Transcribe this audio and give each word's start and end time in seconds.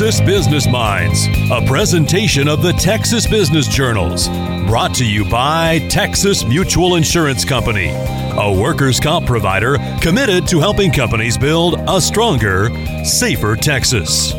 Texas 0.00 0.22
Business 0.22 0.66
Minds, 0.66 1.26
a 1.50 1.60
presentation 1.66 2.48
of 2.48 2.62
the 2.62 2.72
Texas 2.72 3.26
Business 3.26 3.68
Journals, 3.68 4.28
brought 4.66 4.94
to 4.94 5.04
you 5.04 5.28
by 5.28 5.78
Texas 5.90 6.42
Mutual 6.42 6.94
Insurance 6.94 7.44
Company, 7.44 7.90
a 7.90 8.50
workers' 8.50 8.98
comp 8.98 9.26
provider 9.26 9.76
committed 10.00 10.48
to 10.48 10.58
helping 10.58 10.90
companies 10.90 11.36
build 11.36 11.78
a 11.86 12.00
stronger, 12.00 12.70
safer 13.04 13.56
Texas. 13.56 14.32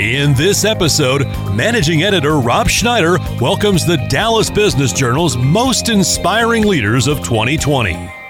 In 0.00 0.32
this 0.32 0.64
episode, 0.64 1.26
managing 1.52 2.04
editor 2.04 2.38
Rob 2.38 2.70
Schneider 2.70 3.18
welcomes 3.38 3.84
the 3.84 3.98
Dallas 4.08 4.48
Business 4.48 4.94
Journal's 4.94 5.36
most 5.36 5.90
inspiring 5.90 6.64
leaders 6.64 7.06
of 7.06 7.18
2020. 7.18 8.21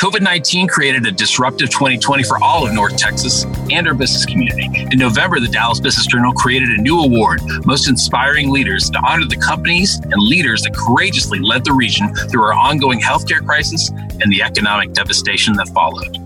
COVID 0.00 0.22
19 0.22 0.66
created 0.66 1.04
a 1.04 1.12
disruptive 1.12 1.68
2020 1.68 2.22
for 2.22 2.42
all 2.42 2.66
of 2.66 2.72
North 2.72 2.96
Texas 2.96 3.44
and 3.70 3.86
our 3.86 3.92
business 3.92 4.24
community. 4.24 4.64
In 4.90 4.98
November, 4.98 5.40
the 5.40 5.46
Dallas 5.46 5.78
Business 5.78 6.06
Journal 6.06 6.32
created 6.32 6.70
a 6.70 6.80
new 6.80 7.00
award, 7.00 7.42
Most 7.66 7.86
Inspiring 7.86 8.48
Leaders, 8.48 8.88
to 8.88 8.98
honor 9.06 9.26
the 9.26 9.36
companies 9.36 9.98
and 9.98 10.14
leaders 10.16 10.62
that 10.62 10.74
courageously 10.74 11.40
led 11.40 11.66
the 11.66 11.74
region 11.74 12.14
through 12.14 12.42
our 12.44 12.54
ongoing 12.54 12.98
healthcare 12.98 13.44
crisis 13.44 13.90
and 13.90 14.32
the 14.32 14.42
economic 14.42 14.94
devastation 14.94 15.52
that 15.56 15.68
followed. 15.68 16.16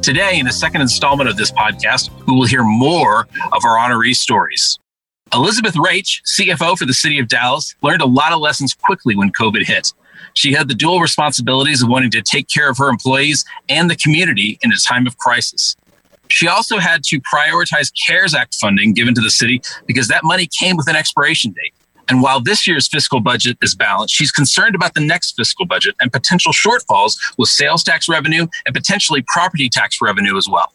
Today, 0.00 0.38
in 0.38 0.46
the 0.46 0.52
second 0.52 0.82
installment 0.82 1.28
of 1.28 1.36
this 1.36 1.50
podcast, 1.50 2.10
we 2.28 2.34
will 2.34 2.46
hear 2.46 2.62
more 2.62 3.26
of 3.50 3.64
our 3.64 3.78
honoree 3.78 4.14
stories. 4.14 4.78
Elizabeth 5.34 5.74
Reich, 5.76 6.06
CFO 6.38 6.78
for 6.78 6.86
the 6.86 6.94
city 6.94 7.18
of 7.18 7.26
Dallas, 7.26 7.74
learned 7.82 8.00
a 8.00 8.06
lot 8.06 8.30
of 8.30 8.38
lessons 8.38 8.74
quickly 8.74 9.16
when 9.16 9.32
COVID 9.32 9.64
hit. 9.64 9.92
She 10.34 10.52
had 10.52 10.68
the 10.68 10.74
dual 10.74 11.00
responsibilities 11.00 11.82
of 11.82 11.88
wanting 11.88 12.10
to 12.12 12.22
take 12.22 12.48
care 12.48 12.70
of 12.70 12.78
her 12.78 12.88
employees 12.88 13.44
and 13.68 13.90
the 13.90 13.96
community 13.96 14.58
in 14.62 14.72
a 14.72 14.76
time 14.76 15.06
of 15.06 15.16
crisis. 15.18 15.76
She 16.28 16.46
also 16.46 16.78
had 16.78 17.02
to 17.04 17.20
prioritize 17.20 17.90
CARES 18.06 18.34
Act 18.34 18.54
funding 18.54 18.92
given 18.92 19.14
to 19.14 19.20
the 19.20 19.30
city 19.30 19.62
because 19.86 20.08
that 20.08 20.24
money 20.24 20.48
came 20.60 20.76
with 20.76 20.88
an 20.88 20.96
expiration 20.96 21.52
date. 21.52 21.72
And 22.08 22.22
while 22.22 22.40
this 22.40 22.66
year's 22.66 22.88
fiscal 22.88 23.20
budget 23.20 23.58
is 23.62 23.74
balanced, 23.74 24.14
she's 24.14 24.30
concerned 24.30 24.74
about 24.74 24.94
the 24.94 25.00
next 25.00 25.36
fiscal 25.36 25.66
budget 25.66 25.94
and 26.00 26.12
potential 26.12 26.52
shortfalls 26.52 27.16
with 27.36 27.50
sales 27.50 27.82
tax 27.82 28.08
revenue 28.08 28.46
and 28.64 28.74
potentially 28.74 29.22
property 29.28 29.68
tax 29.68 29.98
revenue 30.00 30.36
as 30.36 30.48
well. 30.48 30.72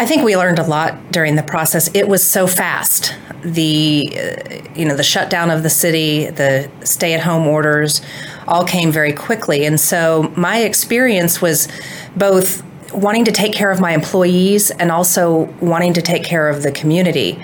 I 0.00 0.06
think 0.06 0.24
we 0.24 0.34
learned 0.34 0.58
a 0.58 0.64
lot 0.64 1.12
during 1.12 1.36
the 1.36 1.42
process. 1.42 1.90
It 1.92 2.08
was 2.08 2.26
so 2.26 2.46
fast. 2.46 3.14
The 3.42 4.10
uh, 4.16 4.72
you 4.74 4.86
know 4.86 4.96
the 4.96 5.02
shutdown 5.02 5.50
of 5.50 5.62
the 5.62 5.68
city, 5.68 6.30
the 6.30 6.70
stay-at-home 6.84 7.46
orders, 7.46 8.00
all 8.48 8.64
came 8.64 8.90
very 8.90 9.12
quickly. 9.12 9.66
And 9.66 9.78
so 9.78 10.32
my 10.36 10.62
experience 10.62 11.42
was 11.42 11.68
both 12.16 12.64
wanting 12.94 13.26
to 13.26 13.30
take 13.30 13.52
care 13.52 13.70
of 13.70 13.78
my 13.78 13.92
employees 13.92 14.70
and 14.70 14.90
also 14.90 15.54
wanting 15.60 15.92
to 15.92 16.00
take 16.00 16.24
care 16.24 16.48
of 16.48 16.62
the 16.62 16.72
community. 16.72 17.38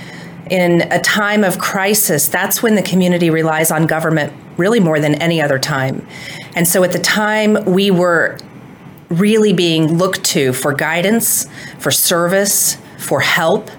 In 0.49 0.81
a 0.91 1.01
time 1.01 1.45
of 1.45 1.59
crisis, 1.59 2.27
that's 2.27 2.63
when 2.63 2.75
the 2.75 2.83
community 2.83 3.29
relies 3.29 3.71
on 3.71 3.87
government 3.87 4.33
really 4.57 4.81
more 4.81 4.99
than 4.99 5.15
any 5.17 5.43
other 5.43 5.59
time. 5.59 6.07
And 6.55 6.67
so 6.67 6.83
at 6.85 6.93
the 6.93 7.01
time, 7.01 7.67
we 7.67 7.91
were 7.91 8.39
really 9.09 9.53
being 9.53 9.99
looked 9.99 10.25
to 10.25 10.53
for 10.53 10.73
guidance, 10.73 11.47
for 11.79 11.91
service, 11.91 12.77
for 12.99 13.21
help. 13.21 13.71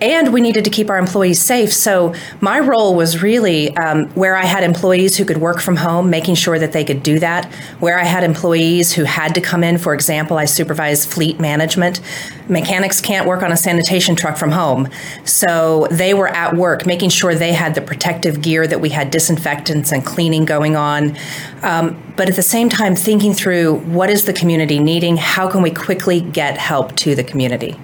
And 0.00 0.32
we 0.32 0.40
needed 0.40 0.64
to 0.64 0.70
keep 0.70 0.90
our 0.90 0.98
employees 0.98 1.40
safe. 1.40 1.72
So, 1.72 2.14
my 2.40 2.60
role 2.60 2.94
was 2.94 3.20
really 3.20 3.76
um, 3.76 4.08
where 4.10 4.36
I 4.36 4.44
had 4.44 4.62
employees 4.62 5.16
who 5.16 5.24
could 5.24 5.38
work 5.38 5.60
from 5.60 5.76
home, 5.76 6.08
making 6.08 6.36
sure 6.36 6.56
that 6.58 6.72
they 6.72 6.84
could 6.84 7.02
do 7.02 7.18
that. 7.18 7.52
Where 7.80 7.98
I 7.98 8.04
had 8.04 8.22
employees 8.22 8.92
who 8.92 9.04
had 9.04 9.34
to 9.34 9.40
come 9.40 9.64
in, 9.64 9.76
for 9.76 9.94
example, 9.94 10.38
I 10.38 10.44
supervise 10.44 11.04
fleet 11.04 11.40
management. 11.40 12.00
Mechanics 12.48 13.00
can't 13.00 13.26
work 13.26 13.42
on 13.42 13.50
a 13.50 13.56
sanitation 13.56 14.14
truck 14.14 14.36
from 14.36 14.52
home. 14.52 14.88
So, 15.24 15.88
they 15.90 16.14
were 16.14 16.28
at 16.28 16.54
work, 16.54 16.86
making 16.86 17.10
sure 17.10 17.34
they 17.34 17.52
had 17.52 17.74
the 17.74 17.82
protective 17.82 18.40
gear, 18.40 18.68
that 18.68 18.80
we 18.80 18.90
had 18.90 19.10
disinfectants 19.10 19.90
and 19.90 20.06
cleaning 20.06 20.44
going 20.44 20.76
on. 20.76 21.16
Um, 21.62 22.00
but 22.16 22.28
at 22.28 22.36
the 22.36 22.42
same 22.42 22.68
time, 22.68 22.94
thinking 22.94 23.34
through 23.34 23.78
what 23.80 24.10
is 24.10 24.26
the 24.26 24.32
community 24.32 24.78
needing? 24.78 25.16
How 25.16 25.50
can 25.50 25.60
we 25.60 25.72
quickly 25.72 26.20
get 26.20 26.56
help 26.56 26.94
to 26.96 27.16
the 27.16 27.24
community? 27.24 27.76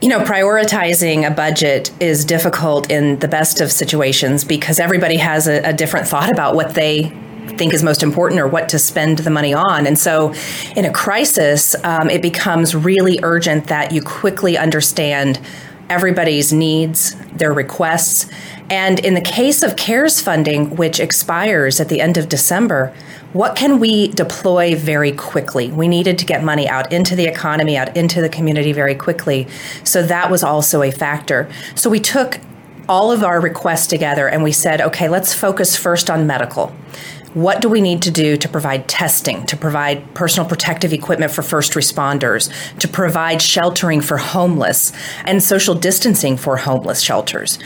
You 0.00 0.08
know, 0.08 0.20
prioritizing 0.20 1.26
a 1.26 1.30
budget 1.32 1.90
is 2.00 2.24
difficult 2.24 2.88
in 2.88 3.18
the 3.18 3.26
best 3.26 3.60
of 3.60 3.72
situations 3.72 4.44
because 4.44 4.78
everybody 4.78 5.16
has 5.16 5.48
a, 5.48 5.60
a 5.68 5.72
different 5.72 6.06
thought 6.06 6.30
about 6.30 6.54
what 6.54 6.74
they 6.74 7.12
think 7.56 7.74
is 7.74 7.82
most 7.82 8.04
important 8.04 8.40
or 8.40 8.46
what 8.46 8.68
to 8.68 8.78
spend 8.78 9.18
the 9.18 9.30
money 9.30 9.52
on. 9.52 9.88
And 9.88 9.98
so, 9.98 10.32
in 10.76 10.84
a 10.84 10.92
crisis, 10.92 11.74
um, 11.82 12.10
it 12.10 12.22
becomes 12.22 12.76
really 12.76 13.18
urgent 13.24 13.66
that 13.66 13.90
you 13.90 14.00
quickly 14.00 14.56
understand 14.56 15.40
everybody's 15.90 16.52
needs, 16.52 17.16
their 17.32 17.52
requests. 17.52 18.30
And 18.70 19.00
in 19.00 19.14
the 19.14 19.20
case 19.20 19.64
of 19.64 19.74
CARES 19.74 20.20
funding, 20.20 20.76
which 20.76 21.00
expires 21.00 21.80
at 21.80 21.88
the 21.88 22.00
end 22.00 22.16
of 22.16 22.28
December, 22.28 22.94
what 23.32 23.56
can 23.56 23.78
we 23.78 24.08
deploy 24.08 24.74
very 24.74 25.12
quickly? 25.12 25.70
We 25.70 25.86
needed 25.86 26.18
to 26.18 26.24
get 26.24 26.42
money 26.42 26.66
out 26.68 26.92
into 26.92 27.14
the 27.14 27.26
economy, 27.26 27.76
out 27.76 27.94
into 27.96 28.22
the 28.22 28.28
community 28.28 28.72
very 28.72 28.94
quickly. 28.94 29.46
So 29.84 30.02
that 30.02 30.30
was 30.30 30.42
also 30.42 30.82
a 30.82 30.90
factor. 30.90 31.50
So 31.74 31.90
we 31.90 32.00
took 32.00 32.40
all 32.88 33.12
of 33.12 33.22
our 33.22 33.38
requests 33.40 33.86
together 33.86 34.26
and 34.28 34.42
we 34.42 34.50
said, 34.50 34.80
okay, 34.80 35.08
let's 35.10 35.34
focus 35.34 35.76
first 35.76 36.08
on 36.08 36.26
medical. 36.26 36.74
What 37.34 37.60
do 37.60 37.68
we 37.68 37.82
need 37.82 38.02
to 38.02 38.10
do 38.10 38.38
to 38.38 38.48
provide 38.48 38.88
testing, 38.88 39.44
to 39.46 39.56
provide 39.56 40.14
personal 40.14 40.48
protective 40.48 40.94
equipment 40.94 41.30
for 41.30 41.42
first 41.42 41.72
responders, 41.72 42.50
to 42.78 42.88
provide 42.88 43.42
sheltering 43.42 44.00
for 44.00 44.16
homeless, 44.16 44.92
and 45.24 45.42
social 45.42 45.74
distancing 45.74 46.38
for 46.38 46.56
homeless 46.56 47.02
shelters? 47.02 47.58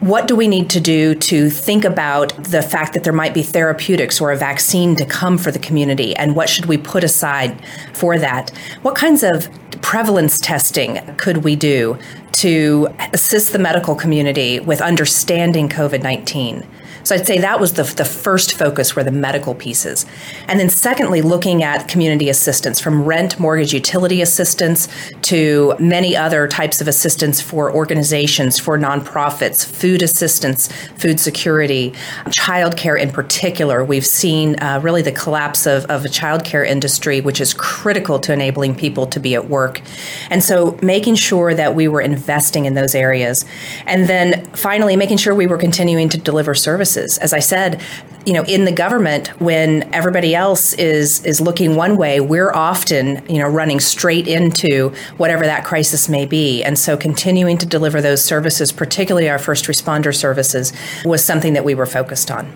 What 0.00 0.28
do 0.28 0.36
we 0.36 0.48
need 0.48 0.68
to 0.70 0.80
do 0.80 1.14
to 1.14 1.48
think 1.48 1.84
about 1.84 2.34
the 2.44 2.60
fact 2.60 2.92
that 2.92 3.04
there 3.04 3.14
might 3.14 3.32
be 3.32 3.42
therapeutics 3.42 4.20
or 4.20 4.32
a 4.32 4.36
vaccine 4.36 4.94
to 4.96 5.06
come 5.06 5.38
for 5.38 5.50
the 5.50 5.58
community? 5.58 6.14
And 6.14 6.36
what 6.36 6.50
should 6.50 6.66
we 6.66 6.76
put 6.76 7.02
aside 7.02 7.62
for 7.94 8.18
that? 8.18 8.50
What 8.82 8.96
kinds 8.96 9.22
of 9.22 9.48
prevalence 9.80 10.38
testing 10.38 10.98
could 11.16 11.38
we 11.38 11.56
do 11.56 11.98
to 12.32 12.88
assist 13.14 13.52
the 13.54 13.58
medical 13.58 13.94
community 13.94 14.60
with 14.60 14.82
understanding 14.82 15.70
COVID 15.70 16.02
19? 16.02 16.66
So 17.06 17.14
I'd 17.14 17.24
say 17.24 17.38
that 17.38 17.60
was 17.60 17.74
the, 17.74 17.84
the 17.84 18.04
first 18.04 18.54
focus 18.54 18.96
were 18.96 19.04
the 19.04 19.12
medical 19.12 19.54
pieces. 19.54 20.06
And 20.48 20.58
then 20.58 20.68
secondly, 20.68 21.22
looking 21.22 21.62
at 21.62 21.86
community 21.86 22.28
assistance 22.28 22.80
from 22.80 23.04
rent, 23.04 23.38
mortgage, 23.38 23.72
utility 23.72 24.20
assistance 24.22 24.88
to 25.22 25.76
many 25.78 26.16
other 26.16 26.48
types 26.48 26.80
of 26.80 26.88
assistance 26.88 27.40
for 27.40 27.72
organizations, 27.72 28.58
for 28.58 28.76
nonprofits, 28.76 29.64
food 29.64 30.02
assistance, 30.02 30.66
food 30.96 31.20
security, 31.20 31.92
childcare 32.30 33.00
in 33.00 33.12
particular. 33.12 33.84
We've 33.84 34.04
seen 34.04 34.58
uh, 34.58 34.80
really 34.82 35.02
the 35.02 35.12
collapse 35.12 35.64
of, 35.64 35.84
of 35.84 36.04
a 36.04 36.08
childcare 36.08 36.66
industry, 36.66 37.20
which 37.20 37.40
is 37.40 37.54
critical 37.54 38.18
to 38.18 38.32
enabling 38.32 38.74
people 38.74 39.06
to 39.06 39.20
be 39.20 39.36
at 39.36 39.48
work. 39.48 39.80
And 40.28 40.42
so 40.42 40.76
making 40.82 41.14
sure 41.14 41.54
that 41.54 41.76
we 41.76 41.86
were 41.86 42.00
investing 42.00 42.64
in 42.64 42.74
those 42.74 42.96
areas. 42.96 43.44
And 43.86 44.08
then 44.08 44.44
finally, 44.56 44.96
making 44.96 45.18
sure 45.18 45.36
we 45.36 45.46
were 45.46 45.56
continuing 45.56 46.08
to 46.08 46.18
deliver 46.18 46.52
services 46.52 46.95
As 46.96 47.32
I 47.32 47.38
said, 47.38 47.80
you 48.26 48.32
know, 48.32 48.42
in 48.42 48.64
the 48.64 48.72
government, 48.72 49.28
when 49.40 49.82
everybody 49.94 50.34
else 50.34 50.72
is 50.74 51.24
is 51.24 51.40
looking 51.40 51.76
one 51.76 51.96
way, 51.96 52.20
we're 52.20 52.52
often, 52.52 53.24
you 53.28 53.38
know, 53.38 53.48
running 53.48 53.78
straight 53.78 54.26
into 54.26 54.92
whatever 55.16 55.44
that 55.44 55.64
crisis 55.64 56.08
may 56.08 56.26
be. 56.26 56.64
And 56.64 56.76
so 56.76 56.96
continuing 56.96 57.56
to 57.58 57.66
deliver 57.66 58.00
those 58.00 58.24
services, 58.24 58.72
particularly 58.72 59.28
our 59.28 59.38
first 59.38 59.66
responder 59.66 60.14
services, 60.14 60.72
was 61.04 61.24
something 61.24 61.52
that 61.52 61.64
we 61.64 61.74
were 61.74 61.86
focused 61.86 62.30
on. 62.30 62.52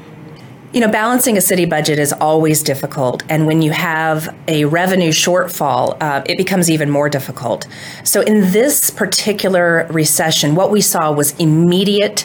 You 0.72 0.80
know, 0.80 0.88
balancing 0.88 1.36
a 1.36 1.40
city 1.40 1.64
budget 1.64 1.98
is 1.98 2.12
always 2.12 2.62
difficult. 2.62 3.24
And 3.28 3.46
when 3.46 3.60
you 3.60 3.72
have 3.72 4.32
a 4.46 4.66
revenue 4.66 5.10
shortfall, 5.10 6.00
uh, 6.00 6.22
it 6.26 6.36
becomes 6.36 6.70
even 6.70 6.90
more 6.90 7.08
difficult. 7.08 7.66
So, 8.04 8.20
in 8.20 8.52
this 8.52 8.88
particular 8.90 9.88
recession, 9.90 10.54
what 10.54 10.70
we 10.70 10.80
saw 10.80 11.10
was 11.12 11.32
immediate, 11.38 12.24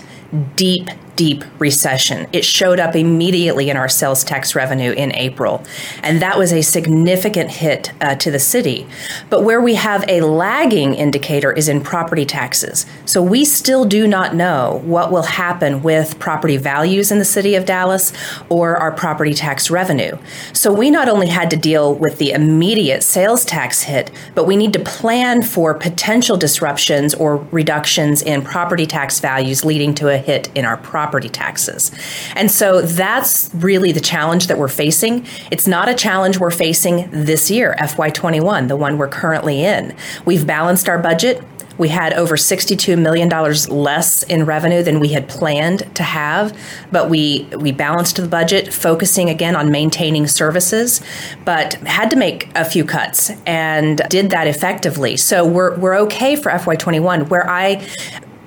deep 0.56 0.90
deep 1.16 1.44
recession. 1.60 2.28
It 2.34 2.46
showed 2.46 2.80
up 2.80 2.96
immediately 2.96 3.70
in 3.70 3.78
our 3.78 3.90
sales 3.90 4.24
tax 4.24 4.56
revenue 4.56 4.92
in 4.92 5.14
April, 5.14 5.64
and 6.04 6.22
that 6.22 6.38
was 6.38 6.52
a 6.52 6.62
significant 6.62 7.52
hit 7.52 7.92
uh, 8.02 8.16
to 8.16 8.32
the 8.32 8.40
city. 8.40 8.88
But 9.30 9.44
where 9.44 9.62
we 9.62 9.76
have 9.76 10.04
a 10.08 10.22
lagging 10.22 10.94
indicator 10.96 11.52
is 11.52 11.70
in 11.70 11.82
property 11.82 12.26
taxes. 12.26 12.86
So 13.06 13.22
we 13.22 13.46
still 13.46 13.86
do 13.86 14.08
not 14.08 14.36
know 14.36 14.82
what 14.84 15.12
will 15.12 15.24
happen 15.24 15.84
with 15.84 16.20
property 16.20 16.58
values 16.58 17.12
in 17.12 17.20
the 17.20 17.26
city 17.26 17.56
of 17.56 17.66
Dallas 17.66 18.12
or 18.50 18.78
our 18.78 18.92
property 18.92 19.34
tax 19.34 19.70
revenue. 19.70 20.18
So 20.54 20.74
we 20.74 20.90
not 20.90 21.08
only 21.08 21.28
had 21.28 21.50
to 21.52 21.58
deal 21.58 21.96
with 21.96 22.18
the 22.18 22.32
immediate 22.32 23.04
sales 23.04 23.46
tax 23.46 23.84
hit, 23.84 24.12
but 24.34 24.46
we 24.46 24.56
need 24.56 24.74
to 24.74 24.80
plan 24.80 25.44
for 25.44 25.74
potential 25.74 26.38
disruptions 26.38 27.14
or 27.14 27.38
reductions 27.52 28.22
in 28.22 28.42
property 28.42 28.86
tax 28.86 29.20
values 29.20 29.64
leading 29.64 29.94
to 29.96 30.10
a 30.10 30.18
hit 30.18 30.50
in 30.56 30.66
our 30.66 30.78
property 30.78 31.05
property 31.06 31.30
taxes. 31.30 31.92
And 32.36 32.50
so 32.50 32.82
that's 32.82 33.52
really 33.54 33.92
the 33.92 34.00
challenge 34.00 34.48
that 34.48 34.58
we're 34.58 34.68
facing. 34.68 35.24
It's 35.52 35.68
not 35.68 35.88
a 35.88 35.94
challenge 35.94 36.40
we're 36.40 36.50
facing 36.50 37.12
this 37.12 37.52
year, 37.52 37.76
FY21, 37.78 38.68
the 38.70 38.76
one 38.76 38.98
we're 38.98 39.08
currently 39.08 39.64
in. 39.64 39.96
We've 40.26 40.48
balanced 40.48 40.90
our 40.90 40.98
budget. 40.98 41.44
We 41.78 41.90
had 41.90 42.14
over 42.14 42.38
$62 42.38 42.98
million 42.98 43.30
less 43.30 44.24
in 44.24 44.46
revenue 44.46 44.82
than 44.82 45.00
we 45.00 45.10
had 45.10 45.28
planned 45.28 45.94
to 45.96 46.04
have, 46.04 46.58
but 46.92 47.10
we, 47.10 47.48
we 47.60 47.72
balanced 47.72 48.16
the 48.16 48.28
budget, 48.28 48.74
focusing 48.74 49.30
again 49.30 49.56
on 49.56 49.72
maintaining 49.72 50.26
services, 50.26 51.02
but 51.44 51.76
had 51.84 52.10
to 52.12 52.16
make 52.16 52.50
a 52.56 52.66
few 52.66 52.86
cuts 52.86 53.30
and 53.46 54.02
did 54.10 54.32
that 54.32 54.48
effectively. 54.48 55.18
So 55.18 55.46
we're, 55.46 55.78
we're 55.78 55.98
okay 56.06 56.36
for 56.36 56.50
FY21. 56.50 57.30
Where 57.30 57.48
I 57.48 57.86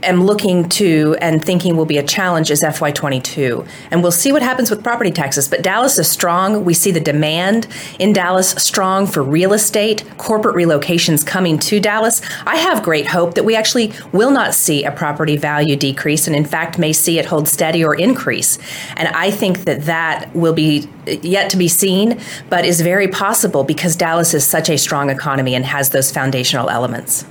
am 0.03 0.25
looking 0.25 0.69
to 0.69 1.17
and 1.21 1.45
thinking 1.45 1.77
will 1.77 1.87
be 1.87 1.99
a 1.99 2.03
challenge 2.03 2.51
is 2.51 2.63
FY22. 2.63 3.67
And 3.91 4.03
we'll 4.03 4.13
see 4.13 4.33
what 4.33 4.43
happens 4.43 4.71
with 4.71 4.83
property 4.83 5.11
taxes. 5.11 5.49
But 5.49 5.63
Dallas 5.63 5.99
is 5.99 6.09
strong. 6.09 6.65
We 6.65 6.75
see 6.75 6.91
the 6.91 7.01
demand 7.01 7.67
in 7.99 8.13
Dallas 8.13 8.51
strong 8.51 9.07
for 9.07 9.23
real 9.23 9.53
estate, 9.53 10.05
corporate 10.19 10.55
relocations 10.55 11.27
coming 11.27 11.59
to 11.61 11.81
Dallas. 11.81 12.21
I 12.47 12.57
have 12.57 12.83
great 12.83 13.07
hope 13.07 13.35
that 13.35 13.45
we 13.45 13.57
actually 13.57 13.93
will 14.13 14.31
not 14.31 14.55
see 14.55 14.85
a 14.85 14.93
property 14.93 15.37
value 15.37 15.77
decrease 15.77 16.27
and, 16.27 16.37
in 16.37 16.45
fact, 16.45 16.79
may 16.79 16.93
see 16.93 17.19
it 17.19 17.27
hold 17.27 17.49
steady 17.49 17.85
or 17.85 17.95
increase. 17.95 18.59
And 18.97 19.09
I 19.09 19.31
think 19.31 19.65
that 19.65 19.83
that 19.87 20.35
will 20.35 20.55
be 20.55 20.89
yet 21.07 21.51
to 21.51 21.57
be 21.57 21.69
seen, 21.69 22.21
but 22.49 22.65
is 22.65 22.81
very 22.81 23.09
possible 23.09 23.65
because 23.65 23.97
Dallas 23.97 24.35
is 24.35 24.47
such 24.47 24.69
a 24.69 24.77
strong 24.77 25.11
economy 25.11 25.55
and 25.55 25.65
has 25.65 25.91
those 25.91 26.13
foundational 26.13 26.69
elements. 26.69 27.25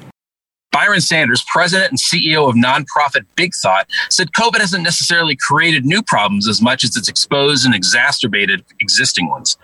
Byron 0.77 1.01
Sanders, 1.01 1.43
president 1.51 1.89
and 1.89 1.97
CEO 1.97 2.47
of 2.47 2.53
nonprofit 2.53 3.25
Big 3.35 3.55
Thought, 3.55 3.89
said 4.11 4.27
COVID 4.39 4.59
hasn't 4.59 4.83
necessarily 4.83 5.35
created 5.35 5.87
new 5.87 6.03
problems 6.03 6.47
as 6.47 6.61
much 6.61 6.83
as 6.83 6.95
it's 6.95 7.09
exposed 7.09 7.65
and 7.65 7.73
exacerbated 7.73 8.63
existing 8.79 9.27
ones. 9.27 9.57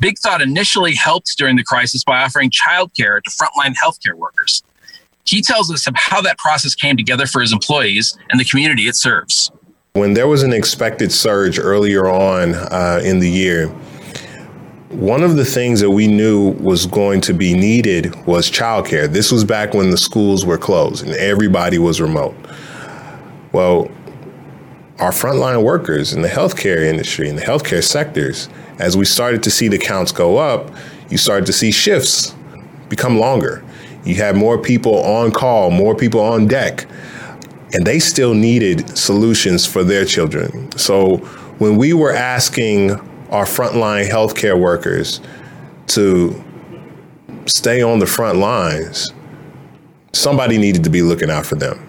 Big 0.00 0.18
Thought 0.18 0.42
initially 0.42 0.96
helped 0.96 1.32
during 1.38 1.54
the 1.54 1.62
crisis 1.62 2.02
by 2.02 2.24
offering 2.24 2.50
childcare 2.50 3.22
to 3.22 3.30
frontline 3.30 3.74
healthcare 3.80 4.14
workers. 4.14 4.64
He 5.26 5.42
tells 5.42 5.72
us 5.72 5.86
how 5.94 6.20
that 6.22 6.38
process 6.38 6.74
came 6.74 6.96
together 6.96 7.26
for 7.26 7.40
his 7.40 7.52
employees 7.52 8.18
and 8.28 8.40
the 8.40 8.44
community 8.44 8.88
it 8.88 8.96
serves. 8.96 9.52
When 9.92 10.14
there 10.14 10.26
was 10.26 10.42
an 10.42 10.52
expected 10.52 11.12
surge 11.12 11.60
earlier 11.60 12.08
on 12.08 12.56
uh, 12.56 13.00
in 13.04 13.20
the 13.20 13.30
year, 13.30 13.72
one 14.90 15.22
of 15.22 15.36
the 15.36 15.44
things 15.44 15.80
that 15.80 15.90
we 15.90 16.06
knew 16.06 16.52
was 16.52 16.86
going 16.86 17.20
to 17.20 17.34
be 17.34 17.52
needed 17.52 18.14
was 18.26 18.50
childcare. 18.50 19.06
This 19.06 19.30
was 19.30 19.44
back 19.44 19.74
when 19.74 19.90
the 19.90 19.98
schools 19.98 20.46
were 20.46 20.56
closed 20.56 21.04
and 21.04 21.14
everybody 21.14 21.78
was 21.78 22.00
remote. 22.00 22.34
Well, 23.52 23.90
our 24.98 25.10
frontline 25.10 25.62
workers 25.62 26.14
in 26.14 26.22
the 26.22 26.28
healthcare 26.28 26.82
industry, 26.82 27.28
in 27.28 27.36
the 27.36 27.42
healthcare 27.42 27.84
sectors, 27.84 28.48
as 28.78 28.96
we 28.96 29.04
started 29.04 29.42
to 29.42 29.50
see 29.50 29.68
the 29.68 29.78
counts 29.78 30.10
go 30.10 30.38
up, 30.38 30.70
you 31.10 31.18
started 31.18 31.44
to 31.46 31.52
see 31.52 31.70
shifts 31.70 32.34
become 32.88 33.18
longer. 33.18 33.62
You 34.04 34.14
had 34.14 34.36
more 34.36 34.56
people 34.56 35.02
on 35.02 35.32
call, 35.32 35.70
more 35.70 35.94
people 35.94 36.20
on 36.20 36.46
deck, 36.46 36.86
and 37.74 37.86
they 37.86 37.98
still 37.98 38.32
needed 38.32 38.96
solutions 38.96 39.66
for 39.66 39.84
their 39.84 40.06
children. 40.06 40.72
So 40.78 41.18
when 41.58 41.76
we 41.76 41.92
were 41.92 42.12
asking 42.12 42.98
our 43.30 43.44
frontline 43.44 44.08
healthcare 44.08 44.58
workers 44.58 45.20
to 45.88 46.44
stay 47.46 47.82
on 47.82 47.98
the 47.98 48.06
front 48.06 48.38
lines, 48.38 49.08
somebody 50.12 50.58
needed 50.58 50.84
to 50.84 50.90
be 50.90 51.02
looking 51.02 51.30
out 51.30 51.46
for 51.46 51.54
them. 51.54 51.84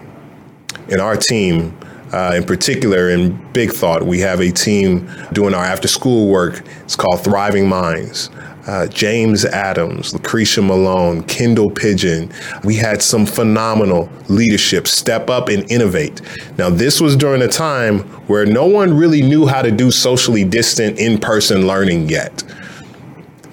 In 0.88 1.00
our 1.00 1.16
team, 1.16 1.78
uh, 2.12 2.32
in 2.34 2.44
particular, 2.44 3.10
in 3.10 3.52
Big 3.52 3.72
Thought, 3.72 4.02
we 4.02 4.18
have 4.20 4.40
a 4.40 4.50
team 4.50 5.08
doing 5.32 5.54
our 5.54 5.64
after 5.64 5.88
school 5.88 6.28
work. 6.28 6.62
It's 6.82 6.96
called 6.96 7.22
Thriving 7.22 7.68
Minds 7.68 8.30
uh, 8.66 8.86
James 8.88 9.44
Adams, 9.44 10.12
Lucretia 10.12 10.62
Malone, 10.62 11.22
Kendall 11.24 11.70
Pigeon. 11.70 12.32
We 12.64 12.76
had 12.76 13.02
some 13.02 13.26
phenomenal 13.26 14.10
leadership 14.28 14.86
step 14.86 15.30
up 15.30 15.48
and 15.48 15.70
innovate. 15.70 16.20
Now, 16.58 16.70
this 16.70 17.00
was 17.00 17.16
during 17.16 17.42
a 17.42 17.48
time 17.48 18.00
where 18.26 18.46
no 18.46 18.66
one 18.66 18.96
really 18.96 19.22
knew 19.22 19.46
how 19.46 19.62
to 19.62 19.70
do 19.70 19.90
socially 19.90 20.44
distant 20.44 20.98
in 20.98 21.18
person 21.18 21.66
learning 21.66 22.08
yet. 22.08 22.44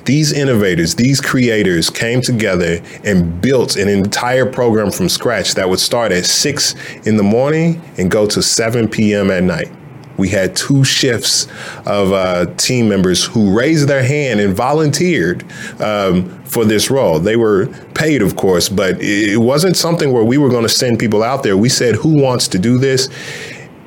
These 0.05 0.31
innovators, 0.31 0.95
these 0.95 1.19
creators 1.19 1.89
came 1.89 2.21
together 2.21 2.81
and 3.03 3.41
built 3.41 3.75
an 3.75 3.89
entire 3.89 4.45
program 4.45 4.89
from 4.89 5.09
scratch 5.09 5.55
that 5.55 5.67
would 5.67 5.81
start 5.81 6.13
at 6.13 6.25
6 6.25 6.75
in 7.05 7.17
the 7.17 7.23
morning 7.23 7.81
and 7.97 8.09
go 8.09 8.25
to 8.27 8.41
7 8.41 8.87
p.m. 8.87 9.29
at 9.29 9.43
night. 9.43 9.69
We 10.17 10.29
had 10.29 10.55
two 10.55 10.83
shifts 10.83 11.47
of 11.85 12.11
uh, 12.11 12.47
team 12.55 12.89
members 12.89 13.23
who 13.23 13.57
raised 13.57 13.87
their 13.87 14.03
hand 14.03 14.39
and 14.39 14.53
volunteered 14.55 15.45
um, 15.79 16.43
for 16.43 16.65
this 16.65 16.89
role. 16.89 17.19
They 17.19 17.35
were 17.35 17.67
paid, 17.93 18.21
of 18.21 18.35
course, 18.35 18.67
but 18.67 18.99
it 18.99 19.37
wasn't 19.37 19.77
something 19.77 20.11
where 20.11 20.23
we 20.23 20.37
were 20.37 20.49
going 20.49 20.63
to 20.63 20.69
send 20.69 20.99
people 20.99 21.23
out 21.23 21.43
there. 21.43 21.55
We 21.55 21.69
said, 21.69 21.95
Who 21.95 22.21
wants 22.21 22.47
to 22.49 22.59
do 22.59 22.77
this? 22.77 23.09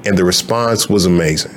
And 0.05 0.17
the 0.17 0.25
response 0.25 0.89
was 0.89 1.05
amazing. 1.05 1.57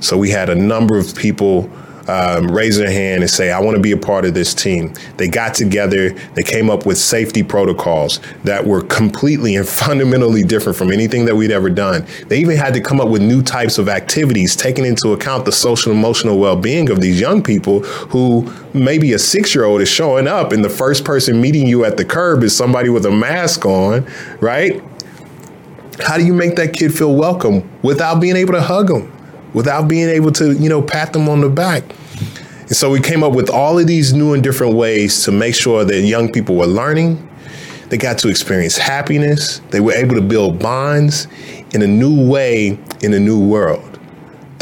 So 0.00 0.18
we 0.18 0.30
had 0.30 0.48
a 0.48 0.54
number 0.54 0.98
of 0.98 1.14
people 1.14 1.70
um, 2.08 2.50
raise 2.50 2.76
their 2.76 2.90
hand 2.90 3.22
and 3.22 3.30
say, 3.30 3.50
I 3.52 3.60
want 3.60 3.76
to 3.76 3.82
be 3.82 3.92
a 3.92 3.96
part 3.96 4.24
of 4.24 4.34
this 4.34 4.54
team. 4.54 4.94
They 5.16 5.28
got 5.28 5.54
together, 5.54 6.10
they 6.34 6.42
came 6.42 6.70
up 6.70 6.86
with 6.86 6.98
safety 6.98 7.42
protocols 7.42 8.20
that 8.44 8.66
were 8.66 8.82
completely 8.82 9.56
and 9.56 9.66
fundamentally 9.66 10.42
different 10.42 10.76
from 10.76 10.90
anything 10.90 11.24
that 11.26 11.36
we'd 11.36 11.50
ever 11.50 11.70
done. 11.70 12.06
They 12.28 12.38
even 12.38 12.56
had 12.56 12.74
to 12.74 12.80
come 12.80 13.00
up 13.00 13.08
with 13.08 13.22
new 13.22 13.42
types 13.42 13.78
of 13.78 13.88
activities, 13.88 14.56
taking 14.56 14.84
into 14.84 15.12
account 15.12 15.44
the 15.44 15.52
social 15.52 15.92
emotional 15.92 16.38
well 16.38 16.56
being 16.56 16.90
of 16.90 17.00
these 17.00 17.20
young 17.20 17.42
people 17.42 17.80
who 17.80 18.52
maybe 18.74 19.12
a 19.12 19.18
six 19.18 19.54
year 19.54 19.64
old 19.64 19.80
is 19.80 19.88
showing 19.88 20.26
up 20.26 20.52
and 20.52 20.64
the 20.64 20.70
first 20.70 21.04
person 21.04 21.40
meeting 21.40 21.66
you 21.66 21.84
at 21.84 21.96
the 21.96 22.04
curb 22.04 22.42
is 22.42 22.56
somebody 22.56 22.88
with 22.88 23.06
a 23.06 23.10
mask 23.10 23.64
on, 23.64 24.06
right? 24.40 24.82
How 26.00 26.16
do 26.16 26.24
you 26.24 26.32
make 26.32 26.56
that 26.56 26.72
kid 26.72 26.92
feel 26.94 27.14
welcome 27.14 27.68
without 27.82 28.20
being 28.20 28.36
able 28.36 28.54
to 28.54 28.62
hug 28.62 28.88
them? 28.88 29.12
Without 29.54 29.88
being 29.88 30.08
able 30.08 30.32
to, 30.32 30.52
you 30.54 30.68
know, 30.68 30.82
pat 30.82 31.12
them 31.12 31.28
on 31.28 31.40
the 31.40 31.48
back. 31.48 31.84
And 32.60 32.76
so 32.76 32.90
we 32.90 33.00
came 33.00 33.22
up 33.22 33.32
with 33.32 33.50
all 33.50 33.78
of 33.78 33.86
these 33.86 34.12
new 34.12 34.34
and 34.34 34.42
different 34.42 34.74
ways 34.74 35.24
to 35.24 35.32
make 35.32 35.54
sure 35.54 35.84
that 35.84 36.00
young 36.02 36.32
people 36.32 36.56
were 36.56 36.66
learning. 36.66 37.28
They 37.88 37.98
got 37.98 38.18
to 38.18 38.28
experience 38.28 38.78
happiness. 38.78 39.60
They 39.70 39.80
were 39.80 39.92
able 39.92 40.14
to 40.14 40.22
build 40.22 40.58
bonds 40.58 41.28
in 41.74 41.82
a 41.82 41.86
new 41.86 42.28
way 42.28 42.78
in 43.02 43.12
a 43.12 43.18
new 43.18 43.38
world 43.38 43.91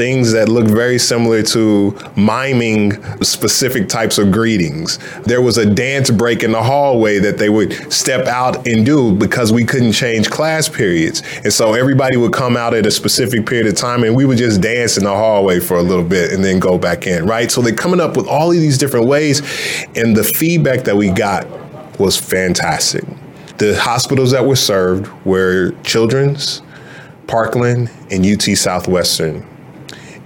things 0.00 0.32
that 0.32 0.48
look 0.48 0.66
very 0.66 0.98
similar 0.98 1.42
to 1.42 1.94
miming 2.16 2.90
specific 3.22 3.86
types 3.86 4.16
of 4.16 4.32
greetings. 4.32 4.98
There 5.24 5.42
was 5.42 5.58
a 5.58 5.66
dance 5.66 6.10
break 6.10 6.42
in 6.42 6.52
the 6.52 6.62
hallway 6.62 7.18
that 7.18 7.36
they 7.36 7.50
would 7.50 7.92
step 7.92 8.26
out 8.26 8.66
and 8.66 8.86
do 8.86 9.14
because 9.14 9.52
we 9.52 9.62
couldn't 9.62 9.92
change 9.92 10.30
class 10.30 10.70
periods. 10.70 11.22
And 11.44 11.52
so 11.52 11.74
everybody 11.74 12.16
would 12.16 12.32
come 12.32 12.56
out 12.56 12.72
at 12.72 12.86
a 12.86 12.90
specific 12.90 13.44
period 13.44 13.66
of 13.66 13.74
time 13.74 14.02
and 14.02 14.16
we 14.16 14.24
would 14.24 14.38
just 14.38 14.62
dance 14.62 14.96
in 14.96 15.04
the 15.04 15.14
hallway 15.14 15.60
for 15.60 15.76
a 15.76 15.82
little 15.82 16.02
bit 16.02 16.32
and 16.32 16.42
then 16.42 16.60
go 16.60 16.78
back 16.78 17.06
in, 17.06 17.26
right? 17.26 17.50
So 17.50 17.60
they're 17.60 17.74
coming 17.74 18.00
up 18.00 18.16
with 18.16 18.26
all 18.26 18.50
of 18.50 18.56
these 18.56 18.78
different 18.78 19.06
ways. 19.06 19.42
And 19.96 20.16
the 20.16 20.24
feedback 20.24 20.84
that 20.84 20.96
we 20.96 21.10
got 21.10 21.46
was 22.00 22.16
fantastic. 22.16 23.04
The 23.58 23.78
hospitals 23.78 24.30
that 24.30 24.46
were 24.46 24.56
served 24.56 25.12
were 25.26 25.72
Children's, 25.82 26.62
Parkland, 27.26 27.90
and 28.10 28.24
UT 28.24 28.56
Southwestern. 28.56 29.49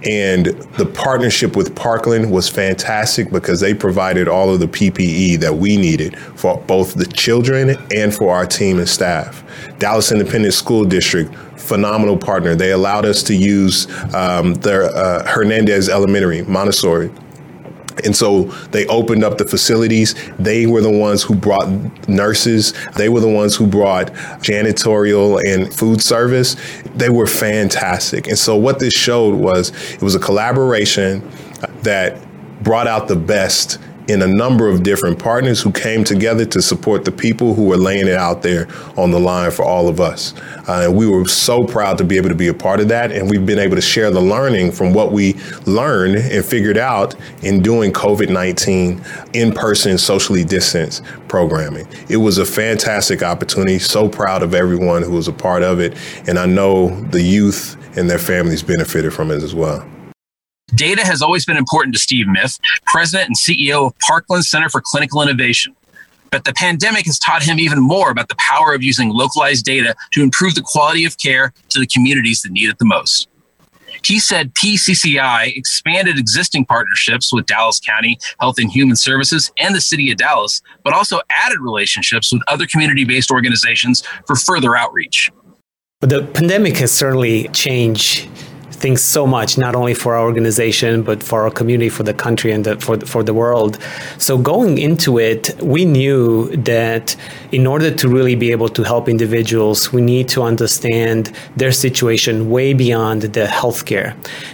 And 0.05 0.45
the 0.77 0.85
partnership 0.85 1.55
with 1.55 1.75
Parkland 1.75 2.31
was 2.31 2.47
fantastic 2.47 3.31
because 3.31 3.59
they 3.59 3.73
provided 3.73 4.27
all 4.27 4.53
of 4.53 4.59
the 4.59 4.67
PPE 4.67 5.39
that 5.39 5.55
we 5.55 5.77
needed 5.77 6.17
for 6.35 6.61
both 6.61 6.93
the 6.93 7.07
children 7.07 7.75
and 7.91 8.13
for 8.13 8.33
our 8.33 8.45
team 8.45 8.77
and 8.77 8.87
staff. 8.87 9.43
Dallas 9.79 10.11
Independent 10.11 10.53
School 10.53 10.85
District, 10.85 11.33
phenomenal 11.59 12.17
partner. 12.17 12.53
They 12.53 12.71
allowed 12.71 13.05
us 13.05 13.23
to 13.23 13.35
use 13.35 13.87
um, 14.13 14.53
their 14.55 14.83
uh, 14.83 15.25
Hernandez 15.25 15.89
Elementary, 15.89 16.43
Montessori. 16.43 17.11
And 18.03 18.15
so 18.15 18.43
they 18.71 18.85
opened 18.87 19.23
up 19.23 19.37
the 19.37 19.45
facilities. 19.45 20.15
They 20.37 20.65
were 20.65 20.81
the 20.81 20.91
ones 20.91 21.23
who 21.23 21.33
brought 21.33 21.69
nurses. 22.09 22.73
They 22.97 23.09
were 23.09 23.21
the 23.21 23.29
ones 23.29 23.55
who 23.55 23.65
brought 23.67 24.07
janitorial 24.41 25.41
and 25.45 25.73
food 25.73 26.01
service. 26.01 26.55
They 26.95 27.09
were 27.09 27.27
fantastic. 27.27 28.27
And 28.27 28.37
so 28.37 28.55
what 28.55 28.79
this 28.79 28.93
showed 28.93 29.35
was 29.35 29.71
it 29.93 30.01
was 30.01 30.15
a 30.15 30.19
collaboration 30.19 31.29
that 31.83 32.17
brought 32.63 32.87
out 32.87 33.07
the 33.07 33.15
best 33.15 33.79
in 34.07 34.21
a 34.21 34.27
number 34.27 34.67
of 34.67 34.83
different 34.83 35.17
partners 35.17 35.61
who 35.61 35.71
came 35.71 36.03
together 36.03 36.45
to 36.45 36.61
support 36.61 37.05
the 37.05 37.11
people 37.11 37.53
who 37.53 37.65
were 37.65 37.77
laying 37.77 38.07
it 38.07 38.15
out 38.15 38.41
there 38.41 38.67
on 38.97 39.11
the 39.11 39.19
line 39.19 39.51
for 39.51 39.65
all 39.65 39.87
of 39.87 39.99
us. 39.99 40.33
Uh, 40.67 40.83
and 40.85 40.95
we 40.95 41.07
were 41.07 41.25
so 41.25 41.65
proud 41.65 41.97
to 41.97 42.03
be 42.03 42.17
able 42.17 42.29
to 42.29 42.35
be 42.35 42.47
a 42.47 42.53
part 42.53 42.79
of 42.79 42.87
that. 42.89 43.11
And 43.11 43.29
we've 43.29 43.45
been 43.45 43.59
able 43.59 43.75
to 43.75 43.81
share 43.81 44.11
the 44.11 44.21
learning 44.21 44.71
from 44.71 44.93
what 44.93 45.11
we 45.11 45.33
learned 45.65 46.15
and 46.15 46.45
figured 46.45 46.77
out 46.77 47.15
in 47.41 47.61
doing 47.61 47.91
COVID 47.91 48.29
19 48.29 49.01
in 49.33 49.51
person, 49.51 49.97
socially 49.97 50.43
distanced 50.43 51.03
programming. 51.27 51.87
It 52.09 52.17
was 52.17 52.37
a 52.37 52.45
fantastic 52.45 53.23
opportunity. 53.23 53.79
So 53.79 54.07
proud 54.09 54.43
of 54.43 54.53
everyone 54.53 55.03
who 55.03 55.11
was 55.11 55.27
a 55.27 55.33
part 55.33 55.63
of 55.63 55.79
it. 55.79 55.97
And 56.27 56.37
I 56.37 56.45
know 56.45 56.89
the 57.05 57.21
youth 57.21 57.77
and 57.97 58.09
their 58.09 58.19
families 58.19 58.63
benefited 58.63 59.13
from 59.13 59.31
it 59.31 59.41
as 59.41 59.55
well. 59.55 59.85
Data 60.73 61.05
has 61.05 61.21
always 61.21 61.45
been 61.45 61.57
important 61.57 61.93
to 61.93 62.01
Steve 62.01 62.27
Miff, 62.27 62.57
president 62.87 63.27
and 63.27 63.37
CEO 63.37 63.87
of 63.87 63.99
Parkland 63.99 64.45
Center 64.45 64.69
for 64.69 64.81
Clinical 64.83 65.21
Innovation. 65.21 65.75
But 66.31 66.43
the 66.43 66.53
pandemic 66.53 67.05
has 67.05 67.19
taught 67.19 67.43
him 67.43 67.59
even 67.59 67.79
more 67.79 68.09
about 68.09 68.29
the 68.29 68.35
power 68.35 68.73
of 68.73 68.81
using 68.81 69.09
localized 69.09 69.63
data 69.63 69.95
to 70.13 70.23
improve 70.23 70.55
the 70.55 70.63
quality 70.65 71.05
of 71.05 71.17
care 71.17 71.53
to 71.69 71.79
the 71.79 71.87
communities 71.87 72.41
that 72.41 72.51
need 72.51 72.69
it 72.69 72.79
the 72.79 72.85
most. 72.85 73.29
He 74.03 74.19
said 74.19 74.53
PCCI 74.55 75.55
expanded 75.55 76.17
existing 76.17 76.65
partnerships 76.65 77.31
with 77.31 77.45
Dallas 77.45 77.79
County 77.79 78.17
Health 78.39 78.55
and 78.57 78.69
Human 78.69 78.95
Services 78.95 79.51
and 79.57 79.73
the 79.73 79.81
City 79.81 80.11
of 80.11 80.17
Dallas, 80.17 80.61
but 80.83 80.93
also 80.93 81.21
added 81.31 81.59
relationships 81.59 82.33
with 82.33 82.41
other 82.47 82.67
community 82.67 83.05
based 83.05 83.31
organizations 83.31 84.03
for 84.27 84.35
further 84.35 84.75
outreach. 84.75 85.31
The 86.01 86.23
pandemic 86.33 86.75
has 86.77 86.91
certainly 86.91 87.47
changed 87.49 88.27
things 88.85 89.01
so 89.01 89.25
much, 89.25 89.57
not 89.57 89.73
only 89.81 89.95
for 90.03 90.09
our 90.15 90.25
organization, 90.31 90.91
but 91.09 91.19
for 91.29 91.37
our 91.45 91.53
community, 91.59 91.89
for 91.89 92.03
the 92.11 92.17
country, 92.25 92.51
and 92.55 92.61
the, 92.67 92.73
for, 92.85 92.95
for 93.13 93.21
the 93.29 93.33
world. 93.33 93.73
So 94.27 94.37
going 94.37 94.77
into 94.77 95.11
it, 95.17 95.41
we 95.75 95.81
knew 95.97 96.21
that 96.73 97.05
in 97.51 97.65
order 97.73 97.89
to 98.01 98.05
really 98.17 98.35
be 98.35 98.49
able 98.57 98.69
to 98.77 98.83
help 98.83 99.09
individuals, 99.09 99.79
we 99.97 100.01
need 100.13 100.25
to 100.35 100.39
understand 100.51 101.21
their 101.61 101.73
situation 101.85 102.33
way 102.55 102.67
beyond 102.85 103.17
the 103.37 103.45
healthcare 103.61 104.09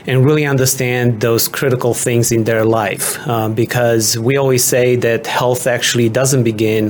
and 0.08 0.16
really 0.28 0.46
understand 0.46 1.20
those 1.28 1.44
critical 1.60 1.94
things 1.94 2.32
in 2.32 2.42
their 2.46 2.64
life. 2.82 3.06
Uh, 3.28 3.50
because 3.64 4.18
we 4.28 4.34
always 4.38 4.64
say 4.64 4.96
that 5.08 5.28
health 5.28 5.68
actually 5.68 6.08
doesn't 6.08 6.44
begin 6.44 6.84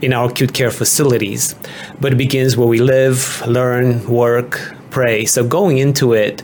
in 0.00 0.12
our 0.12 0.26
acute 0.30 0.54
care 0.58 0.70
facilities, 0.70 1.56
but 2.00 2.12
it 2.12 2.18
begins 2.26 2.56
where 2.56 2.68
we 2.68 2.78
live, 2.78 3.18
learn, 3.58 3.86
work, 4.06 4.52
pray. 4.94 5.24
So 5.24 5.42
going 5.42 5.78
into 5.78 6.12
it, 6.12 6.42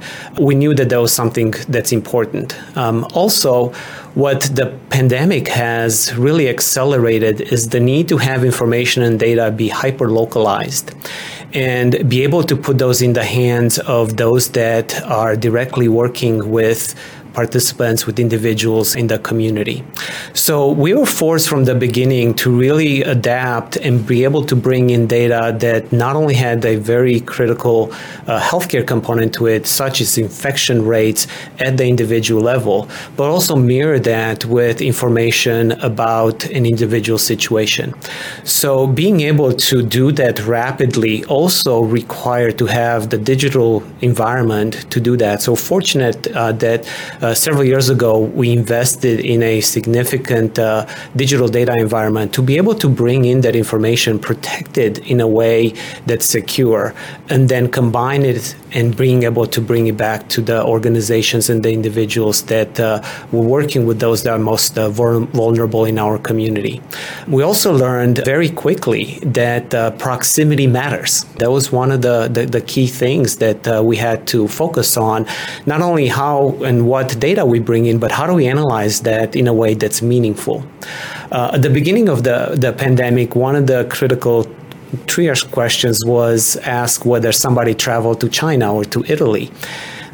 we 0.49 0.55
knew 0.57 0.75
that 0.75 0.89
there 0.89 1.01
was 1.01 1.13
something 1.13 1.53
that's 1.69 1.93
important. 1.93 2.49
Um, 2.77 3.07
also, 3.15 3.73
what 4.15 4.41
the 4.59 4.67
pandemic 4.91 5.47
has 5.47 6.13
really 6.17 6.49
accelerated 6.49 7.41
is 7.41 7.69
the 7.69 7.79
need 7.79 8.09
to 8.09 8.17
have 8.19 8.45
information 8.45 9.05
and 9.05 9.21
data 9.21 9.53
be 9.53 9.69
hyper 9.69 10.09
localized 10.11 10.89
and 11.55 12.09
be 12.09 12.25
able 12.25 12.43
to 12.43 12.57
put 12.57 12.79
those 12.79 13.01
in 13.03 13.13
the 13.13 13.25
hands 13.25 13.79
of 13.99 14.17
those 14.17 14.51
that 14.51 15.01
are 15.05 15.37
directly 15.37 15.89
working 15.89 16.51
with 16.51 16.83
participants, 17.33 18.07
with 18.07 18.19
individuals 18.19 18.97
in 18.97 19.07
the 19.07 19.19
community. 19.19 19.85
So 20.35 20.71
we 20.71 20.95
were 20.95 21.07
forced 21.07 21.49
from 21.49 21.65
the 21.65 21.75
beginning 21.75 22.35
to 22.35 22.51
really 22.51 23.03
adapt 23.03 23.77
and 23.77 24.07
be 24.07 24.25
able 24.25 24.45
to 24.45 24.57
bring 24.57 24.91
in 24.91 25.07
data 25.07 25.55
that 25.59 25.93
not 25.93 26.17
only 26.17 26.35
had 26.35 26.65
a 26.65 26.77
very 26.77 27.21
critical 27.21 27.93
uh, 28.27 28.41
healthcare 28.41 28.87
component 28.87 29.35
to 29.35 29.47
it, 29.47 29.67
such 29.67 30.01
as 30.01 30.19
infection 30.19 30.85
rates 30.85 31.27
at 31.59 31.77
the 31.77 31.87
individual 31.87 32.43
level, 32.43 32.89
but 33.17 33.29
also 33.31 33.57
mirror 33.57 33.99
that 33.99 34.45
with 34.45 34.81
information 34.81 35.73
about 35.83 36.45
an 36.47 36.67
individual 36.67 37.19
situation. 37.19 37.95
So 38.45 38.87
being 38.87 39.21
able 39.21 39.53
to 39.53 39.83
do 39.83 40.13
that 40.13 40.41
rapidly 40.47 41.25
also 41.25 41.81
required 41.81 42.59
to 42.59 42.67
have 42.67 43.11
the 43.11 43.19
digital 43.19 43.83
environment 44.01 44.91
to 44.91 45.01
do 45.01 45.17
that. 45.17 45.43
So 45.43 45.55
fortunate 45.55 46.27
uh, 46.29 46.53
that 46.53 46.87
several 47.35 47.65
years 47.65 47.91
ago, 47.91 48.19
we 48.19 48.51
invested 48.53 49.21
in 49.21 49.43
a 49.43 49.61
significant 49.61 50.59
uh, 50.59 50.87
digital 51.17 51.49
data 51.49 51.75
environment 51.77 52.33
to 52.35 52.43
be 52.43 52.57
able 52.57 52.75
to 52.75 52.89
bring 52.89 53.25
in 53.25 53.43
that 53.43 53.55
information 53.55 54.19
protected 54.19 54.99
in 54.99 55.21
a 55.21 55.29
way 55.29 55.75
that's 56.07 56.27
secure 56.27 56.95
and 57.29 57.49
then 57.49 57.71
combine 57.71 58.23
it 58.23 58.55
and 58.73 58.97
being 58.97 59.25
able 59.25 59.47
to 59.47 59.61
bring 59.61 59.87
it 59.87 59.97
back 59.97 60.29
to 60.29 60.41
the 60.41 60.65
organizations 60.65 61.51
and 61.51 61.63
the 61.63 61.73
individuals 61.73 62.43
that 62.45 62.79
uh, 62.79 63.03
were 63.33 63.43
working 63.43 63.87
with 63.87 64.01
those 64.01 64.23
that 64.23 64.33
are 64.33 64.39
most 64.39 64.79
uh, 64.79 64.89
vulnerable 64.89 65.85
in 65.85 65.99
our 65.99 66.19
community. 66.19 66.81
We 67.29 67.43
also 67.43 67.73
learned 67.73 68.25
very 68.25 68.49
quickly 68.49 69.19
that 69.23 69.75
uh, 69.75 69.91
proximity 69.93 70.67
matters. 70.67 71.25
That 71.39 71.51
was 71.51 71.73
one 71.73 71.91
of 71.91 72.03
the, 72.03 72.29
the, 72.29 72.47
the 72.47 72.61
key 72.61 72.87
things 72.87 73.37
that 73.37 73.67
uh, 73.67 73.83
we 73.85 73.97
had 73.97 74.27
to 74.29 74.49
focus 74.49 74.97
on, 74.97 75.27
not 75.67 75.81
only 75.83 76.09
how 76.09 76.57
and 76.65 76.89
what 77.11 77.21
data 77.21 77.45
we 77.45 77.59
bring 77.59 77.87
in, 77.87 77.99
but 77.99 78.11
how 78.11 78.27
do 78.27 78.35
we 78.35 78.47
analyze 78.47 79.01
that 79.01 79.35
in 79.35 79.47
a 79.47 79.53
way 79.53 79.75
that's 79.75 80.03
meaningful. 80.03 80.65
Uh, 81.33 81.51
at 81.55 81.63
the 81.63 81.71
beginning 81.71 82.09
of 82.09 82.23
the, 82.23 82.55
the 82.57 82.73
pandemic, 82.73 83.35
one 83.35 83.57
of 83.57 83.67
the 83.67 83.87
critical 83.91 84.45
triage 85.07 85.51
questions 85.53 86.05
was 86.05 86.57
asked 86.57 87.07
whether 87.07 87.33
somebody 87.33 87.75
traveled 87.75 88.21
to 88.21 88.29
China 88.29 88.75
or 88.75 88.85
to 88.85 89.05
Italy. 89.05 89.51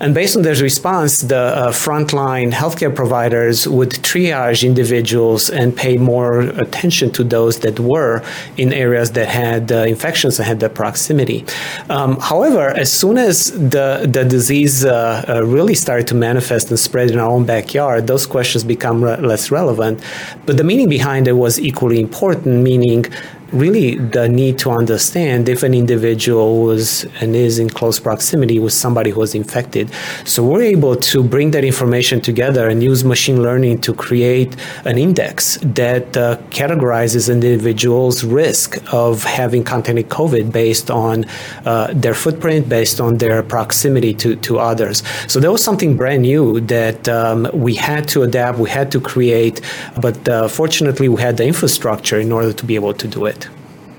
And 0.00 0.14
based 0.14 0.36
on 0.36 0.42
their 0.42 0.54
response, 0.56 1.22
the 1.22 1.36
uh, 1.36 1.72
frontline 1.72 2.52
healthcare 2.52 2.94
providers 2.94 3.66
would 3.66 3.90
triage 3.90 4.66
individuals 4.66 5.48
and 5.50 5.74
pay 5.74 5.96
more 5.96 6.40
attention 6.40 7.10
to 7.12 7.24
those 7.24 7.60
that 7.60 7.80
were 7.80 8.22
in 8.56 8.72
areas 8.72 9.12
that 9.12 9.28
had 9.28 9.72
uh, 9.72 9.76
infections 9.94 10.38
and 10.38 10.46
had 10.46 10.60
the 10.60 10.68
proximity. 10.68 11.44
Um, 11.88 12.20
however, 12.20 12.68
as 12.68 12.92
soon 12.92 13.16
as 13.16 13.52
the, 13.52 14.08
the 14.10 14.24
disease 14.24 14.84
uh, 14.84 15.24
uh 15.28 15.44
really 15.44 15.74
started 15.74 16.06
to 16.08 16.14
manifest 16.14 16.68
and 16.70 16.78
spread 16.78 17.10
in 17.10 17.18
our 17.18 17.30
own 17.30 17.46
backyard, 17.46 18.06
those 18.06 18.26
questions 18.26 18.64
become 18.64 19.02
re- 19.02 19.16
less 19.16 19.50
relevant. 19.50 20.02
But 20.44 20.56
the 20.56 20.64
meaning 20.64 20.88
behind 20.88 21.26
it 21.28 21.32
was 21.32 21.58
equally 21.60 22.00
important, 22.00 22.62
meaning 22.62 23.06
really 23.52 23.96
the 23.96 24.28
need 24.28 24.58
to 24.58 24.70
understand 24.70 25.48
if 25.48 25.62
an 25.62 25.74
individual 25.74 26.62
was 26.62 27.04
and 27.20 27.36
is 27.36 27.58
in 27.58 27.70
close 27.70 28.00
proximity 28.00 28.58
with 28.58 28.72
somebody 28.72 29.10
who 29.10 29.20
was 29.20 29.34
infected. 29.34 29.90
So 30.24 30.44
we're 30.44 30.62
able 30.62 30.96
to 30.96 31.22
bring 31.22 31.52
that 31.52 31.64
information 31.64 32.20
together 32.20 32.68
and 32.68 32.82
use 32.82 33.04
machine 33.04 33.42
learning 33.42 33.80
to 33.82 33.94
create 33.94 34.56
an 34.84 34.98
index 34.98 35.58
that 35.62 36.16
uh, 36.16 36.36
categorizes 36.50 37.28
an 37.28 37.42
individual's 37.42 38.24
risk 38.24 38.82
of 38.92 39.22
having 39.22 39.62
contacted 39.62 40.08
COVID 40.08 40.50
based 40.50 40.90
on 40.90 41.24
uh, 41.64 41.92
their 41.92 42.14
footprint, 42.14 42.68
based 42.68 43.00
on 43.00 43.18
their 43.18 43.42
proximity 43.42 44.12
to, 44.14 44.34
to 44.36 44.58
others. 44.58 45.02
So 45.28 45.38
that 45.40 45.52
was 45.52 45.62
something 45.62 45.96
brand 45.96 46.22
new 46.22 46.60
that 46.62 47.08
um, 47.08 47.48
we 47.52 47.74
had 47.74 48.08
to 48.08 48.22
adapt, 48.22 48.58
we 48.58 48.70
had 48.70 48.90
to 48.92 49.00
create, 49.00 49.60
but 50.00 50.28
uh, 50.28 50.48
fortunately 50.48 51.08
we 51.08 51.20
had 51.20 51.36
the 51.36 51.46
infrastructure 51.46 52.18
in 52.18 52.32
order 52.32 52.52
to 52.52 52.64
be 52.64 52.74
able 52.74 52.94
to 52.94 53.06
do 53.06 53.26
it 53.26 53.35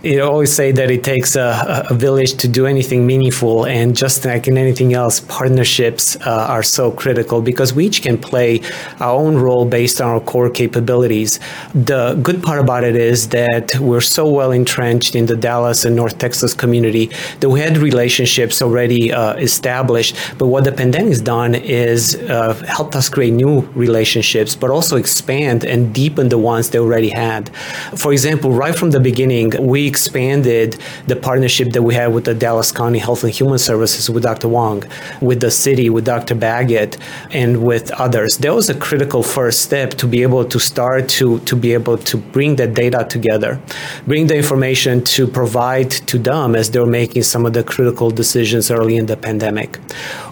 you 0.04 0.22
always 0.22 0.54
say 0.54 0.72
that 0.72 0.92
it 0.92 1.04
takes 1.04 1.36
a, 1.36 1.86
a, 1.90 1.94
village 1.94 2.36
to 2.36 2.48
do 2.48 2.68
anything 2.68 3.08
meaningful, 3.08 3.66
and 3.66 3.96
just 3.96 4.24
like 4.26 4.48
in 4.48 4.58
anything 4.58 4.94
else, 4.94 5.20
partnerships 5.22 6.16
uh, 6.18 6.46
are 6.50 6.62
so 6.62 6.92
critical 6.92 7.42
because 7.42 7.74
we 7.74 7.88
each 7.88 8.04
can 8.04 8.18
play 8.18 8.62
our 9.00 9.16
own 9.16 9.38
role 9.38 9.66
based 9.66 10.00
on 10.00 10.10
our 10.10 10.20
core 10.20 10.52
capabilities. 10.52 11.40
The 11.74 12.14
good 12.22 12.44
part 12.44 12.60
about 12.60 12.84
it 12.84 12.96
is 12.96 13.30
that 13.30 13.76
we're 13.80 14.02
so 14.02 14.30
well 14.30 14.52
entrenched 14.52 15.16
in 15.16 15.26
the 15.26 15.36
Dallas 15.36 15.84
and 15.84 15.96
North 15.96 16.20
Texas 16.20 16.54
community 16.54 17.10
that 17.40 17.50
we 17.50 17.60
had 17.60 17.78
relationships 17.78 18.62
already 18.62 19.12
uh, 19.12 19.34
established. 19.36 20.16
But 20.38 20.48
what 20.48 20.64
the 20.64 20.72
pandemic 20.72 21.10
has 21.10 21.22
done 21.22 21.56
is 21.56 22.16
uh, 22.16 22.54
helped 22.68 22.96
us 22.96 23.10
create 23.10 23.34
new 23.34 23.62
relationships, 23.74 24.56
but 24.56 24.70
also 24.70 24.96
expand 24.98 25.66
and 25.66 25.94
deepen 25.94 26.30
the 26.30 26.38
ones 26.38 26.70
they 26.70 26.80
already 26.80 27.10
had. 27.10 27.50
For 27.96 28.12
example, 28.14 28.52
right 28.52 28.76
from 28.76 28.92
the 28.92 29.00
beginning, 29.00 29.54
we 29.60 29.88
expanded 29.98 30.70
the 31.08 31.16
partnership 31.16 31.68
that 31.74 31.82
we 31.82 31.94
had 32.02 32.10
with 32.14 32.26
the 32.26 32.36
Dallas 32.46 32.72
County 32.72 33.00
Health 33.00 33.24
and 33.24 33.34
Human 33.34 33.58
Services 33.58 34.10
with 34.14 34.24
Dr. 34.30 34.48
Huang, 34.48 34.84
with 35.22 35.40
the 35.46 35.50
city, 35.50 35.90
with 35.90 36.06
Dr. 36.06 36.36
Baggett, 36.36 36.98
and 37.32 37.52
with 37.70 37.86
others. 38.06 38.38
That 38.38 38.54
was 38.54 38.70
a 38.70 38.78
critical 38.88 39.24
first 39.24 39.60
step 39.68 39.90
to 40.02 40.06
be 40.08 40.22
able 40.22 40.46
to 40.54 40.60
start 40.60 41.10
to, 41.18 41.40
to 41.50 41.56
be 41.56 41.74
able 41.74 41.98
to 42.10 42.16
bring 42.36 42.58
that 42.58 42.72
data 42.84 43.08
together, 43.10 43.60
bring 44.06 44.28
the 44.28 44.38
information 44.44 45.04
to 45.16 45.22
provide 45.40 45.90
to 46.12 46.20
them 46.20 46.56
as 46.56 46.70
they're 46.72 46.94
making 47.02 47.24
some 47.24 47.44
of 47.48 47.54
the 47.54 47.64
critical 47.64 48.12
decisions 48.12 48.70
early 48.70 48.98
in 48.98 49.08
the 49.08 49.18
pandemic. 49.18 49.80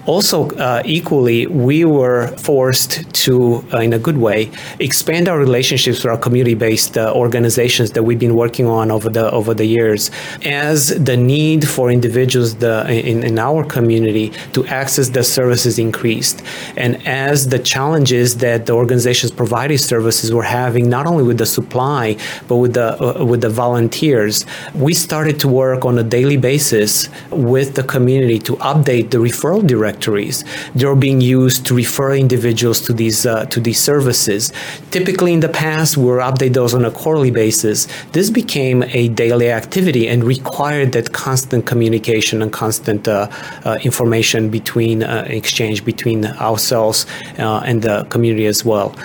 Also, 0.06 0.52
uh, 0.52 0.84
equally, 0.86 1.48
we 1.48 1.84
were 1.84 2.28
forced 2.38 2.92
to, 3.26 3.66
uh, 3.74 3.80
in 3.80 3.92
a 3.94 4.00
good 4.08 4.18
way, 4.18 4.52
expand 4.80 5.28
our 5.28 5.40
relationships 5.40 6.04
with 6.04 6.12
our 6.14 6.18
community-based 6.18 6.96
uh, 6.98 7.12
organizations 7.16 7.92
that 7.92 8.04
we've 8.04 8.20
been 8.20 8.36
working 8.36 8.68
on 8.68 8.92
over 8.92 9.10
the 9.10 9.26
over 9.32 9.45
the 9.54 9.66
years. 9.66 10.12
As 10.44 10.88
the 10.90 11.18
need 11.18 11.68
for 11.68 11.92
individuals 11.92 12.56
the, 12.56 12.90
in, 12.90 13.24
in 13.24 13.40
our 13.40 13.64
community 13.64 14.30
to 14.54 14.66
access 14.68 15.10
the 15.10 15.24
services 15.24 15.80
increased, 15.80 16.42
and 16.78 17.06
as 17.08 17.50
the 17.50 17.60
challenges 17.60 18.38
that 18.38 18.66
the 18.66 18.74
organizations 18.74 19.32
providing 19.32 19.78
services 19.78 20.34
were 20.34 20.44
having, 20.44 20.90
not 20.90 21.06
only 21.06 21.24
with 21.24 21.38
the 21.38 21.46
supply 21.46 22.18
but 22.48 22.58
with 22.58 22.74
the 22.74 22.90
uh, 23.02 23.24
with 23.26 23.42
the 23.42 23.50
volunteers, 23.50 24.46
we 24.74 24.94
started 24.94 25.40
to 25.40 25.48
work 25.48 25.86
on 25.86 25.98
a 25.98 26.04
daily 26.04 26.38
basis 26.38 27.10
with 27.32 27.76
the 27.76 27.84
community 27.84 28.40
to 28.40 28.54
update 28.58 29.12
the 29.12 29.18
referral 29.18 29.66
directories. 29.66 30.44
They're 30.74 30.96
being 30.96 31.22
used 31.22 31.66
to 31.68 31.76
refer 31.76 32.16
individuals 32.16 32.80
to 32.82 32.94
these 32.94 33.26
uh, 33.26 33.46
to 33.46 33.60
these 33.60 33.80
services. 33.80 34.54
Typically, 34.92 35.34
in 35.34 35.42
the 35.42 35.50
past, 35.50 35.98
we 35.98 36.06
were 36.06 36.20
update 36.20 36.54
those 36.54 36.74
on 36.74 36.86
a 36.86 36.92
quarterly 36.92 37.32
basis. 37.32 37.88
This 38.12 38.30
became 38.30 38.84
a 39.02 39.08
daily 39.10 39.35
daily 39.36 39.52
activity 39.52 40.08
and 40.08 40.24
required 40.24 40.92
that 40.94 41.12
constant 41.12 41.66
communication 41.66 42.42
and 42.42 42.52
constant 42.52 43.08
uh, 43.08 43.28
uh, 43.66 43.78
information 43.84 44.50
between 44.50 45.04
uh, 45.04 45.26
exchange 45.28 45.84
between 45.84 46.26
ourselves 46.50 47.06
and 47.38 47.82
the 47.82 48.06
community 48.10 48.46
as 48.46 48.64
well. 48.66 48.96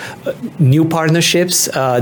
New 0.59 0.85
partnerships 0.85 1.57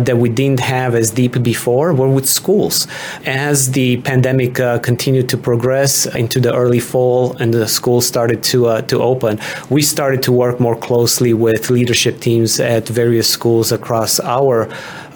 that 0.08 0.18
we 0.18 0.30
didn't 0.30 0.60
have 0.60 0.96
as 0.96 1.12
deep 1.12 1.42
before 1.44 1.94
were 1.94 2.10
with 2.18 2.28
schools. 2.28 2.88
As 3.26 3.72
the 3.72 3.98
pandemic 4.02 4.54
continued 4.90 5.28
to 5.30 5.38
progress 5.38 6.06
into 6.24 6.40
the 6.40 6.54
early 6.54 6.80
fall 6.92 7.36
and 7.42 7.54
the 7.54 7.68
schools 7.68 8.06
started 8.06 8.40
to 8.52 8.60
to 8.92 8.96
open, 9.12 9.40
we 9.70 9.82
started 9.82 10.22
to 10.28 10.32
work 10.32 10.60
more 10.60 10.78
closely 10.88 11.34
with 11.34 11.70
leadership 11.70 12.16
teams 12.20 12.60
at 12.60 12.88
various 13.02 13.28
schools 13.38 13.72
across 13.72 14.20
our 14.38 14.68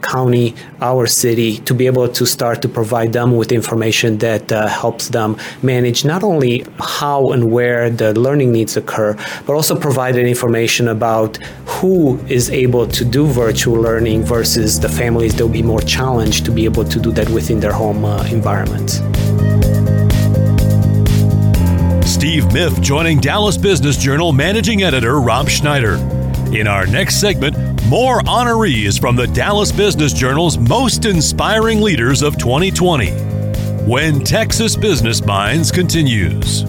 county, 0.03 0.53
our 0.81 1.07
city, 1.07 1.57
to 1.59 1.73
be 1.73 1.87
able 1.87 2.07
to 2.07 2.25
start 2.25 2.61
to 2.61 2.69
provide 2.69 3.13
them 3.13 3.35
with 3.35 3.51
information 3.51 4.17
that 4.19 4.51
uh, 4.51 4.67
helps 4.67 5.09
them 5.09 5.37
manage 5.63 6.05
not 6.05 6.23
only 6.23 6.65
how 6.79 7.31
and 7.31 7.51
where 7.51 7.89
the 7.89 8.13
learning 8.19 8.51
needs 8.51 8.77
occur, 8.77 9.15
but 9.45 9.53
also 9.53 9.75
provided 9.79 10.27
information 10.27 10.89
about 10.89 11.37
who 11.65 12.19
is 12.27 12.49
able 12.49 12.85
to 12.87 13.03
do 13.03 13.25
virtual 13.25 13.79
learning 13.81 14.23
versus 14.23 14.79
the 14.79 14.89
families 14.89 15.33
that 15.35 15.45
will 15.45 15.53
be 15.53 15.63
more 15.63 15.81
challenged 15.81 16.45
to 16.45 16.51
be 16.51 16.65
able 16.65 16.83
to 16.83 16.99
do 16.99 17.11
that 17.11 17.29
within 17.29 17.59
their 17.59 17.73
home 17.73 18.05
uh, 18.05 18.23
environments. 18.25 19.01
Steve 22.05 22.53
Miff 22.53 22.79
joining 22.79 23.19
Dallas 23.19 23.57
Business 23.57 23.97
Journal 23.97 24.31
managing 24.31 24.83
editor 24.83 25.19
Rob 25.19 25.49
Schneider. 25.49 25.95
In 26.53 26.67
our 26.67 26.85
next 26.85 27.19
segment, 27.19 27.72
more 27.87 28.21
honorees 28.21 28.99
from 28.99 29.15
the 29.15 29.27
Dallas 29.27 29.71
Business 29.71 30.13
Journal's 30.13 30.57
most 30.57 31.05
inspiring 31.05 31.81
leaders 31.81 32.21
of 32.21 32.37
2020. 32.37 33.11
When 33.85 34.21
Texas 34.21 34.75
Business 34.75 35.25
Minds 35.25 35.71
continues. 35.71 36.63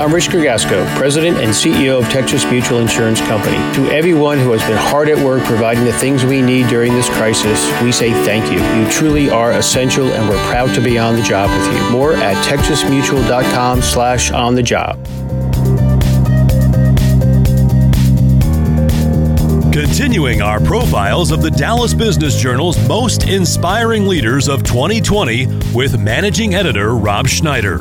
I'm 0.00 0.14
Rich 0.14 0.28
Gergasko, 0.28 0.86
President 0.96 1.36
and 1.38 1.50
CEO 1.50 1.98
of 1.98 2.08
Texas 2.08 2.44
Mutual 2.50 2.78
Insurance 2.78 3.20
Company. 3.20 3.56
To 3.74 3.90
everyone 3.90 4.38
who 4.38 4.52
has 4.52 4.62
been 4.62 4.78
hard 4.78 5.10
at 5.10 5.18
work 5.18 5.44
providing 5.44 5.84
the 5.84 5.92
things 5.92 6.24
we 6.24 6.40
need 6.40 6.68
during 6.68 6.94
this 6.94 7.10
crisis, 7.10 7.70
we 7.82 7.92
say 7.92 8.12
thank 8.24 8.50
you. 8.50 8.58
You 8.80 8.90
truly 8.90 9.28
are 9.28 9.52
essential 9.52 10.06
and 10.06 10.26
we're 10.26 10.42
proud 10.46 10.74
to 10.76 10.80
be 10.80 10.98
on 10.98 11.16
the 11.16 11.22
job 11.22 11.50
with 11.50 11.76
you. 11.76 11.90
More 11.90 12.14
at 12.14 12.36
texasmutual.com 12.46 13.82
slash 13.82 14.30
on 14.30 14.54
the 14.54 14.62
job. 14.62 14.98
Continuing 19.80 20.42
our 20.42 20.60
profiles 20.60 21.30
of 21.30 21.40
the 21.40 21.50
Dallas 21.50 21.94
Business 21.94 22.38
Journal's 22.38 22.76
most 22.86 23.26
inspiring 23.26 24.06
leaders 24.06 24.46
of 24.46 24.62
2020 24.62 25.46
with 25.72 25.98
managing 25.98 26.54
editor 26.54 26.94
Rob 26.94 27.26
Schneider. 27.26 27.76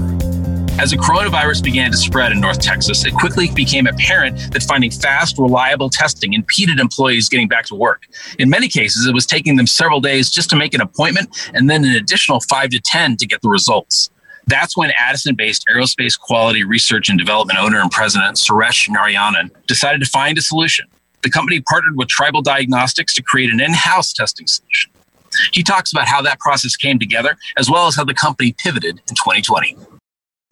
As 0.80 0.92
the 0.92 0.98
coronavirus 0.98 1.62
began 1.62 1.92
to 1.92 1.98
spread 1.98 2.32
in 2.32 2.40
North 2.40 2.62
Texas, 2.62 3.06
it 3.06 3.14
quickly 3.14 3.52
became 3.54 3.86
apparent 3.86 4.54
that 4.54 4.64
finding 4.64 4.92
fast, 4.92 5.38
reliable 5.38 5.90
testing 5.90 6.32
impeded 6.32 6.80
employees 6.80 7.28
getting 7.28 7.50
back 7.50 7.66
to 7.66 7.76
work. 7.76 8.08
In 8.40 8.50
many 8.50 8.70
cases, 8.70 9.06
it 9.06 9.14
was 9.14 9.26
taking 9.26 9.58
them 9.58 9.68
several 9.68 10.00
days 10.00 10.32
just 10.32 10.50
to 10.52 10.56
make 10.56 10.74
an 10.74 10.80
appointment 10.80 11.52
and 11.54 11.70
then 11.70 11.84
an 11.84 11.98
additional 11.98 12.40
five 12.50 12.70
to 12.70 12.80
10 12.80 13.18
to 13.18 13.28
get 13.28 13.42
the 13.42 13.50
results. 13.50 14.10
That's 14.48 14.78
when 14.78 14.94
Addison 14.98 15.36
based 15.36 15.66
aerospace 15.70 16.18
quality 16.18 16.64
research 16.64 17.10
and 17.10 17.20
development 17.20 17.60
owner 17.60 17.82
and 17.82 17.92
president 17.92 18.38
Suresh 18.38 18.88
Narayanan 18.88 19.50
decided 19.68 20.00
to 20.00 20.08
find 20.10 20.38
a 20.38 20.42
solution. 20.42 20.88
The 21.22 21.30
company 21.30 21.62
partnered 21.62 21.98
with 21.98 22.08
Tribal 22.08 22.42
Diagnostics 22.42 23.14
to 23.16 23.24
create 23.24 23.52
an 23.52 23.60
in 23.60 23.74
house 23.74 24.14
testing 24.14 24.48
solution. 24.48 24.92
He 25.52 25.64
talks 25.64 25.92
about 25.92 26.08
how 26.08 26.22
that 26.24 26.40
process 26.40 26.76
came 26.76 27.00
together, 27.00 27.38
as 27.58 27.70
well 27.70 27.88
as 27.88 27.96
how 27.96 28.04
the 28.04 28.14
company 28.14 28.56
pivoted 28.58 29.02
in 29.08 29.16
2020. 29.16 29.78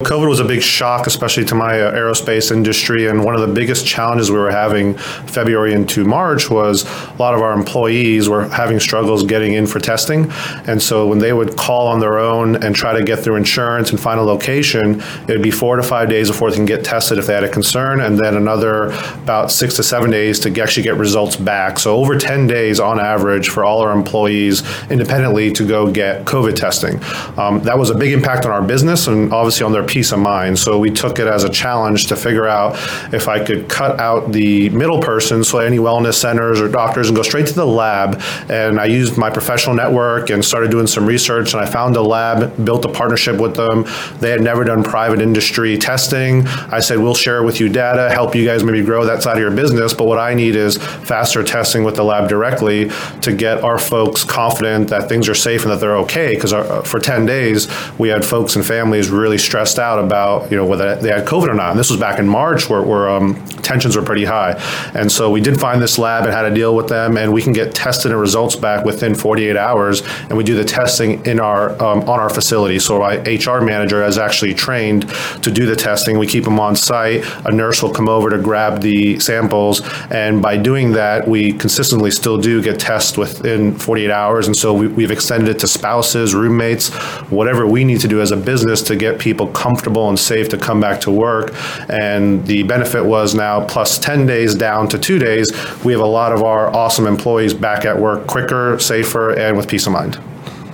COVID 0.04 0.30
was 0.30 0.40
a 0.40 0.46
big 0.46 0.62
shock, 0.62 1.08
especially 1.08 1.44
to 1.46 1.56
my 1.56 1.82
uh, 1.82 1.92
aerospace 1.92 2.52
industry. 2.52 3.08
And 3.08 3.24
one 3.24 3.34
of 3.34 3.42
the 3.42 3.52
biggest 3.52 3.84
challenges 3.88 4.30
we 4.30 4.38
were 4.38 4.52
having 4.52 4.94
February 4.96 5.74
into 5.74 6.06
March 6.06 6.52
was 6.52 6.84
a 6.86 7.16
lot 7.18 7.34
of 7.34 7.42
our 7.42 7.52
employees 7.52 8.30
were 8.30 8.48
having 8.48 8.80
struggles 8.80 9.24
getting 9.24 9.54
in 9.54 9.66
for 9.66 9.80
testing. 9.80 10.32
And 10.68 10.80
so 10.80 11.08
when 11.08 11.18
they 11.18 11.34
would 11.34 11.58
call 11.58 11.88
on 11.88 12.00
their 12.00 12.20
own 12.20 12.64
and 12.64 12.76
try 12.76 12.94
to 12.94 13.04
get 13.04 13.22
through 13.22 13.38
insurance 13.38 13.90
and 13.90 14.00
find 14.00 14.20
a 14.20 14.24
location, 14.24 15.02
it 15.02 15.30
would 15.30 15.42
be 15.42 15.50
four 15.50 15.78
to 15.78 15.82
five 15.82 16.10
days 16.10 16.30
before 16.30 16.52
they 16.52 16.58
can 16.58 16.68
get 16.68 16.86
tested 16.86 17.18
if 17.18 17.26
they 17.26 17.34
had 17.34 17.44
a 17.44 17.50
concern, 17.50 18.00
and 18.00 18.20
then 18.20 18.38
another 18.38 18.92
about 19.24 19.52
six 19.52 19.78
to 19.78 19.84
seven 19.84 20.12
days 20.12 20.40
to 20.42 20.62
actually 20.62 20.84
get 20.84 20.98
results 20.98 21.38
back. 21.38 21.80
So 21.80 21.96
over 21.96 22.20
10 22.20 22.46
days 22.46 22.80
on 22.80 23.00
average 23.00 23.50
for 23.50 23.64
all 23.64 23.82
our 23.82 23.94
employees 23.94 24.62
independently 24.92 25.52
to 25.54 25.68
go 25.68 25.92
get 25.92 26.24
COVID 26.26 26.56
testing. 26.56 27.00
Um, 27.40 27.64
that 27.64 27.80
was 27.80 27.90
a 27.90 27.96
big 27.96 28.12
impact 28.14 28.46
on 28.46 28.52
our 28.52 28.62
business 28.62 29.08
and 29.08 29.34
obviously 29.34 29.66
on 29.66 29.72
their 29.72 29.87
peace 29.88 30.12
of 30.12 30.20
mind. 30.20 30.60
So 30.60 30.78
we 30.80 30.92
took 30.92 31.20
it 31.20 31.28
as 31.28 31.44
a 31.44 31.50
challenge 31.50 32.08
to 32.08 32.16
figure 32.16 32.48
out 32.48 32.74
if 33.14 33.28
I 33.28 33.44
could 33.44 33.70
cut 33.70 34.00
out 34.00 34.32
the 34.32 34.70
middle 34.70 35.00
person, 35.00 35.44
so 35.44 35.60
any 35.60 35.78
wellness 35.78 36.16
centers 36.16 36.62
or 36.62 36.70
doctors, 36.70 37.08
and 37.08 37.16
go 37.16 37.24
straight 37.24 37.48
to 37.48 37.54
the 37.54 37.66
lab. 37.66 38.22
And 38.50 38.80
I 38.80 38.86
used 38.86 39.18
my 39.18 39.30
professional 39.30 39.76
network 39.76 40.30
and 40.30 40.44
started 40.44 40.72
doing 40.72 40.88
some 40.88 41.06
research. 41.06 41.54
And 41.54 41.62
I 41.62 41.66
found 41.66 41.96
a 41.96 42.02
lab, 42.02 42.64
built 42.64 42.86
a 42.86 42.90
partnership 42.90 43.40
with 43.40 43.56
them. 43.56 43.86
They 44.20 44.30
had 44.30 44.42
never 44.42 44.64
done 44.64 44.84
private 44.84 45.22
industry 45.22 45.78
testing. 45.78 46.46
I 46.48 46.80
said, 46.80 47.00
we'll 47.00 47.16
share 47.16 47.44
with 47.44 47.60
you 47.60 47.70
data, 47.70 48.10
help 48.10 48.36
you 48.36 48.46
guys 48.46 48.64
maybe 48.64 48.84
grow 48.84 49.06
that 49.06 49.24
side 49.24 49.38
of 49.38 49.42
your 49.42 49.52
business. 49.52 49.94
But 49.94 50.06
what 50.06 50.20
I 50.20 50.34
need 50.34 50.56
is 50.56 50.78
faster 50.78 51.44
testing 51.44 51.84
with 51.84 51.96
the 51.96 52.04
lab 52.04 52.30
directly 52.30 52.90
to 53.22 53.34
get 53.34 53.64
our 53.64 53.80
folks 53.80 54.24
confident 54.24 54.90
that 54.90 55.10
things 55.10 55.30
are 55.30 55.36
safe 55.36 55.64
and 55.64 55.72
that 55.72 55.80
they're 55.80 55.98
okay. 55.98 56.36
Because 56.36 56.54
uh, 56.54 56.82
for 56.82 57.00
10 57.00 57.26
days, 57.26 57.68
we 57.98 58.10
had 58.10 58.26
folks 58.26 58.56
and 58.56 58.66
families 58.66 59.10
really 59.10 59.38
stressed 59.38 59.77
stressed 59.78 59.80
out 59.80 60.04
about 60.04 60.50
you 60.52 60.58
know 60.58 60.66
whether 60.66 60.96
they 60.96 61.10
had 61.10 61.26
COVID 61.26 61.48
or 61.48 61.54
not. 61.54 61.72
And 61.72 61.80
this 61.80 61.90
was 61.90 62.00
back 62.00 62.20
in 62.20 62.28
March 62.28 62.70
where, 62.70 62.82
where 62.82 63.10
um, 63.10 63.36
tensions 63.62 63.96
were 63.96 64.04
pretty 64.04 64.26
high. 64.26 64.54
And 64.94 65.12
so 65.12 65.30
we 65.30 65.42
did 65.42 65.60
find 65.60 65.82
this 65.82 65.98
lab 65.98 66.24
and 66.26 66.34
had 66.34 66.44
to 66.44 66.54
deal 66.54 66.76
with 66.76 66.88
them, 66.88 67.18
and 67.18 67.34
we 67.34 67.42
can 67.42 67.54
get 67.54 67.74
tested 67.74 68.12
and 68.12 68.20
results 68.20 68.56
back 68.56 68.86
within 68.86 69.16
48 69.16 69.58
hours. 69.58 70.02
And 70.30 70.38
we 70.38 70.44
do 70.44 70.56
the 70.56 70.64
testing 70.64 71.26
in 71.26 71.40
our 71.40 71.72
um, 71.82 72.02
on 72.02 72.20
our 72.20 72.30
facility. 72.30 72.80
So 72.80 73.02
our 73.02 73.18
HR 73.20 73.62
manager 73.62 74.04
has 74.04 74.18
actually 74.18 74.54
trained 74.54 75.10
to 75.44 75.52
do 75.52 75.66
the 75.66 75.76
testing. 75.76 76.18
We 76.18 76.28
keep 76.28 76.44
them 76.44 76.60
on 76.60 76.76
site. 76.76 77.24
A 77.46 77.52
nurse 77.52 77.84
will 77.84 77.94
come 77.94 78.10
over 78.10 78.30
to 78.30 78.38
grab 78.38 78.82
the 78.82 79.20
samples, 79.20 79.82
and 80.10 80.42
by 80.42 80.58
doing 80.58 80.94
that, 80.94 81.28
we 81.28 81.54
consistently 81.54 82.12
still 82.12 82.38
do 82.38 82.62
get 82.62 82.80
tests 82.80 83.18
within 83.18 83.78
48 83.78 84.12
hours. 84.12 84.48
And 84.48 84.56
so 84.56 84.74
we, 84.74 84.88
we've 84.88 85.12
extended 85.12 85.50
it 85.50 85.60
to 85.60 85.68
spouses, 85.68 86.34
roommates, 86.34 86.90
whatever 87.30 87.68
we 87.68 87.84
need 87.84 88.00
to 88.02 88.08
do 88.08 88.22
as 88.22 88.32
a 88.32 88.38
business 88.38 88.82
to 88.84 88.96
get 88.96 89.20
people 89.20 89.48
comfortable 89.48 89.67
and 89.68 90.20
safe 90.20 90.50
to 90.50 90.58
come 90.58 90.80
back 90.80 91.02
to 91.02 91.12
work. 91.12 91.54
And 91.90 92.46
the 92.46 92.64
benefit 92.64 93.04
was 93.04 93.36
now 93.36 93.66
plus 93.66 94.00
10 94.00 94.26
days 94.26 94.56
down 94.56 94.88
to 94.90 95.00
two 95.00 95.20
days, 95.20 95.52
we 95.84 95.94
have 95.94 96.02
a 96.02 96.06
lot 96.06 96.32
of 96.32 96.44
our 96.44 96.74
awesome 96.76 97.08
employees 97.08 97.54
back 97.54 97.86
at 97.86 98.00
work 98.00 98.28
quicker, 98.28 98.80
safer, 98.80 99.32
and 99.32 99.58
with 99.58 99.68
peace 99.68 99.88
of 99.88 99.94
mind. 99.94 100.20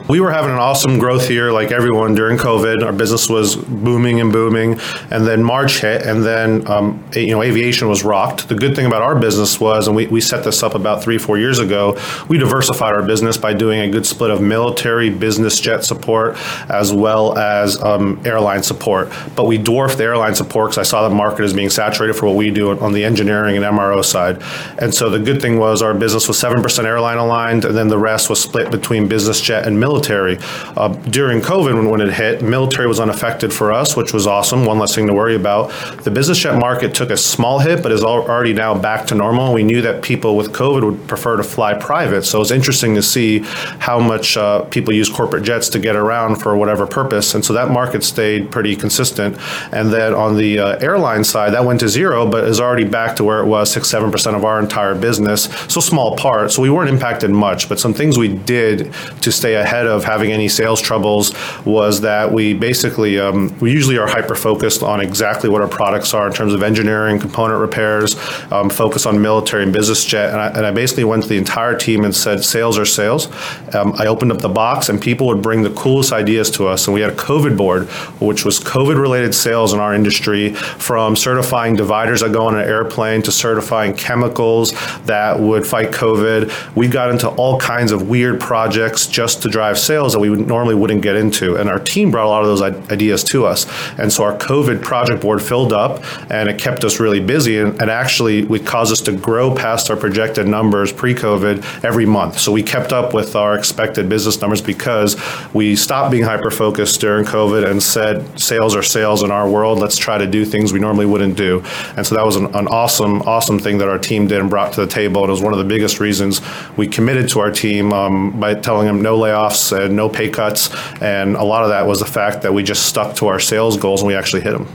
We 0.09 0.19
were 0.19 0.31
having 0.31 0.51
an 0.51 0.57
awesome 0.57 0.99
growth 0.99 1.29
year, 1.29 1.53
like 1.53 1.71
everyone 1.71 2.13
during 2.13 2.37
COVID. 2.37 2.83
Our 2.83 2.91
business 2.91 3.29
was 3.29 3.55
booming 3.55 4.19
and 4.19 4.33
booming, 4.33 4.77
and 5.09 5.25
then 5.25 5.41
March 5.41 5.79
hit, 5.79 6.01
and 6.01 6.25
then 6.25 6.67
um, 6.69 7.01
you 7.13 7.31
know 7.31 7.41
aviation 7.41 7.87
was 7.87 8.03
rocked. 8.03 8.49
The 8.49 8.55
good 8.55 8.75
thing 8.75 8.85
about 8.85 9.01
our 9.01 9.17
business 9.17 9.61
was, 9.61 9.87
and 9.87 9.95
we, 9.95 10.07
we 10.07 10.19
set 10.19 10.43
this 10.43 10.61
up 10.61 10.75
about 10.75 11.01
three 11.01 11.17
four 11.17 11.37
years 11.37 11.57
ago, 11.57 11.97
we 12.27 12.37
diversified 12.37 12.93
our 12.93 13.01
business 13.01 13.37
by 13.37 13.53
doing 13.53 13.79
a 13.79 13.89
good 13.89 14.05
split 14.05 14.29
of 14.29 14.41
military 14.41 15.09
business 15.09 15.57
jet 15.57 15.85
support 15.85 16.35
as 16.69 16.91
well 16.91 17.37
as 17.37 17.81
um, 17.81 18.21
airline 18.25 18.61
support. 18.61 19.09
But 19.37 19.45
we 19.45 19.57
dwarfed 19.57 19.99
the 19.99 20.03
airline 20.03 20.35
support 20.35 20.71
because 20.71 20.79
I 20.79 20.89
saw 20.89 21.07
the 21.07 21.15
market 21.15 21.43
as 21.43 21.53
being 21.53 21.69
saturated 21.69 22.15
for 22.15 22.25
what 22.25 22.35
we 22.35 22.51
do 22.51 22.77
on 22.77 22.91
the 22.91 23.05
engineering 23.05 23.55
and 23.55 23.63
MRO 23.63 24.03
side. 24.03 24.41
And 24.79 24.93
so 24.93 25.09
the 25.09 25.19
good 25.19 25.41
thing 25.41 25.59
was 25.59 25.81
our 25.81 25.93
business 25.93 26.27
was 26.27 26.37
seven 26.37 26.61
percent 26.61 26.89
airline 26.89 27.19
aligned, 27.19 27.63
and 27.63 27.77
then 27.77 27.87
the 27.87 27.97
rest 27.97 28.29
was 28.29 28.41
split 28.41 28.69
between 28.69 29.07
business 29.07 29.39
jet 29.39 29.65
and 29.65 29.79
military 29.79 29.92
military. 29.93 30.37
Uh, 30.75 30.87
during 31.09 31.39
COVID, 31.39 31.75
when, 31.75 31.89
when 31.89 32.01
it 32.01 32.13
hit, 32.13 32.41
military 32.41 32.87
was 32.87 32.99
unaffected 32.99 33.53
for 33.53 33.71
us, 33.71 33.95
which 33.95 34.11
was 34.11 34.25
awesome. 34.25 34.65
One 34.65 34.79
less 34.79 34.95
thing 34.95 35.07
to 35.07 35.13
worry 35.13 35.35
about. 35.35 35.71
The 36.03 36.09
business 36.09 36.39
jet 36.39 36.57
market 36.57 36.95
took 36.95 37.11
a 37.11 37.17
small 37.17 37.59
hit, 37.59 37.83
but 37.83 37.91
is 37.91 38.03
already 38.03 38.53
now 38.53 38.73
back 38.77 39.05
to 39.07 39.15
normal. 39.15 39.53
We 39.53 39.63
knew 39.63 39.81
that 39.83 40.01
people 40.01 40.35
with 40.35 40.51
COVID 40.51 40.83
would 40.83 41.07
prefer 41.07 41.37
to 41.37 41.43
fly 41.43 41.75
private, 41.75 42.23
so 42.23 42.41
it's 42.41 42.51
interesting 42.51 42.95
to 42.95 43.03
see 43.03 43.39
how 43.87 43.99
much 43.99 44.35
uh, 44.35 44.61
people 44.75 44.93
use 44.93 45.09
corporate 45.09 45.43
jets 45.43 45.69
to 45.69 45.79
get 45.79 45.95
around 45.95 46.37
for 46.37 46.57
whatever 46.57 46.87
purpose. 46.87 47.35
And 47.35 47.45
so 47.45 47.53
that 47.53 47.69
market 47.69 48.03
stayed 48.03 48.51
pretty 48.51 48.75
consistent. 48.75 49.37
And 49.71 49.93
then 49.93 50.13
on 50.13 50.37
the 50.37 50.59
uh, 50.59 50.77
airline 50.79 51.23
side, 51.23 51.53
that 51.53 51.65
went 51.65 51.79
to 51.81 51.89
zero, 51.89 52.25
but 52.25 52.45
is 52.45 52.59
already 52.59 52.85
back 52.85 53.15
to 53.17 53.23
where 53.23 53.39
it 53.39 53.45
was 53.45 53.71
six, 53.71 53.89
seven 53.89 54.11
percent 54.11 54.35
of 54.35 54.43
our 54.43 54.59
entire 54.59 54.95
business. 54.95 55.43
So 55.69 55.79
small 55.81 56.15
part. 56.15 56.51
So 56.51 56.61
we 56.61 56.69
weren't 56.69 56.89
impacted 56.89 57.29
much, 57.29 57.69
but 57.69 57.79
some 57.79 57.93
things 57.93 58.17
we 58.17 58.29
did 58.29 58.91
to 59.21 59.31
stay 59.31 59.55
ahead 59.55 59.82
of 59.87 60.03
having 60.03 60.31
any 60.31 60.47
sales 60.47 60.81
troubles 60.81 61.33
was 61.65 62.01
that 62.01 62.31
we 62.31 62.53
basically 62.53 63.19
um, 63.19 63.57
we 63.59 63.71
usually 63.71 63.97
are 63.97 64.07
hyper 64.07 64.35
focused 64.35 64.83
on 64.83 65.01
exactly 65.01 65.49
what 65.49 65.61
our 65.61 65.67
products 65.67 66.13
are 66.13 66.27
in 66.27 66.33
terms 66.33 66.53
of 66.53 66.63
engineering, 66.63 67.19
component 67.19 67.59
repairs, 67.59 68.15
um, 68.51 68.69
focus 68.69 69.05
on 69.05 69.21
military 69.21 69.63
and 69.63 69.73
business 69.73 70.03
jet. 70.03 70.29
And 70.29 70.39
I, 70.39 70.47
and 70.49 70.65
I, 70.65 70.71
basically 70.71 71.03
went 71.03 71.23
to 71.23 71.29
the 71.29 71.37
entire 71.37 71.77
team 71.77 72.03
and 72.03 72.15
said, 72.15 72.43
sales 72.43 72.77
are 72.77 72.85
sales. 72.85 73.27
Um, 73.75 73.93
I 73.97 74.07
opened 74.07 74.31
up 74.31 74.39
the 74.39 74.49
box, 74.49 74.89
and 74.89 74.99
people 75.01 75.27
would 75.27 75.41
bring 75.41 75.61
the 75.61 75.69
coolest 75.71 76.11
ideas 76.11 76.49
to 76.51 76.67
us. 76.67 76.87
And 76.87 76.93
we 76.93 77.01
had 77.01 77.11
a 77.11 77.15
COVID 77.15 77.55
board, 77.55 77.87
which 78.19 78.43
was 78.43 78.59
COVID 78.59 78.99
related 78.99 79.35
sales 79.35 79.73
in 79.73 79.79
our 79.79 79.93
industry, 79.93 80.53
from 80.53 81.15
certifying 81.15 81.75
dividers 81.75 82.21
that 82.21 82.31
go 82.31 82.47
on 82.47 82.55
an 82.55 82.67
airplane 82.67 83.21
to 83.23 83.31
certifying 83.31 83.93
chemicals 83.93 84.71
that 85.05 85.39
would 85.39 85.65
fight 85.65 85.91
COVID. 85.91 86.75
We 86.75 86.87
got 86.87 87.11
into 87.11 87.29
all 87.29 87.59
kinds 87.59 87.91
of 87.91 88.09
weird 88.09 88.39
projects 88.39 89.07
just 89.07 89.41
to 89.43 89.49
drive 89.49 89.72
sales 89.75 90.13
that 90.13 90.19
we 90.19 90.29
would, 90.29 90.47
normally 90.47 90.75
wouldn't 90.75 91.01
get 91.01 91.15
into. 91.15 91.55
And 91.55 91.69
our 91.69 91.79
team 91.79 92.11
brought 92.11 92.25
a 92.25 92.29
lot 92.29 92.41
of 92.41 92.47
those 92.47 92.61
ideas 92.61 93.23
to 93.25 93.45
us. 93.45 93.65
And 93.97 94.11
so 94.11 94.23
our 94.23 94.37
COVID 94.37 94.81
project 94.81 95.21
board 95.21 95.41
filled 95.41 95.73
up 95.73 96.03
and 96.31 96.49
it 96.49 96.59
kept 96.59 96.83
us 96.83 96.99
really 96.99 97.19
busy. 97.19 97.59
And, 97.59 97.79
and 97.81 97.89
actually, 97.89 98.39
it 98.39 98.65
caused 98.65 98.91
us 98.91 99.01
to 99.01 99.11
grow 99.11 99.53
past 99.53 99.89
our 99.89 99.97
projected 99.97 100.47
numbers 100.47 100.91
pre 100.91 101.13
COVID 101.13 101.83
every 101.83 102.05
month. 102.05 102.39
So 102.39 102.51
we 102.51 102.63
kept 102.63 102.93
up 102.93 103.13
with 103.13 103.35
our 103.35 103.55
expected 103.57 104.09
business 104.09 104.39
numbers 104.41 104.61
because 104.61 105.15
we 105.53 105.75
stopped 105.75 106.11
being 106.11 106.23
hyper 106.23 106.51
focused 106.51 106.99
during 107.01 107.25
COVID 107.25 107.69
and 107.69 107.81
said, 107.81 108.39
sales 108.39 108.75
are 108.75 108.83
sales 108.83 109.23
in 109.23 109.31
our 109.31 109.49
world. 109.49 109.79
Let's 109.79 109.97
try 109.97 110.17
to 110.17 110.27
do 110.27 110.45
things 110.45 110.73
we 110.73 110.79
normally 110.79 111.05
wouldn't 111.05 111.37
do. 111.37 111.63
And 111.97 112.05
so 112.05 112.15
that 112.15 112.25
was 112.25 112.35
an, 112.35 112.45
an 112.55 112.67
awesome, 112.67 113.21
awesome 113.23 113.59
thing 113.59 113.77
that 113.79 113.87
our 113.87 113.99
team 113.99 114.27
did 114.27 114.39
and 114.39 114.49
brought 114.49 114.73
to 114.73 114.81
the 114.81 114.87
table. 114.87 115.21
And 115.21 115.29
it 115.29 115.31
was 115.31 115.41
one 115.41 115.53
of 115.53 115.59
the 115.59 115.65
biggest 115.65 115.99
reasons 115.99 116.41
we 116.77 116.87
committed 116.87 117.29
to 117.29 117.39
our 117.39 117.51
team 117.51 117.93
um, 117.93 118.39
by 118.39 118.53
telling 118.55 118.87
them 118.87 119.01
no 119.01 119.17
layoffs 119.17 119.62
and 119.71 119.81
uh, 119.81 119.87
no 119.87 120.09
pay 120.09 120.29
cuts. 120.29 120.69
And 121.01 121.35
a 121.35 121.43
lot 121.43 121.63
of 121.63 121.69
that 121.69 121.85
was 121.87 121.99
the 121.99 122.05
fact 122.05 122.41
that 122.41 122.53
we 122.53 122.63
just 122.63 122.87
stuck 122.87 123.15
to 123.17 123.27
our 123.27 123.39
sales 123.39 123.77
goals 123.77 124.01
and 124.01 124.07
we 124.07 124.15
actually 124.15 124.41
hit 124.41 124.51
them. 124.51 124.67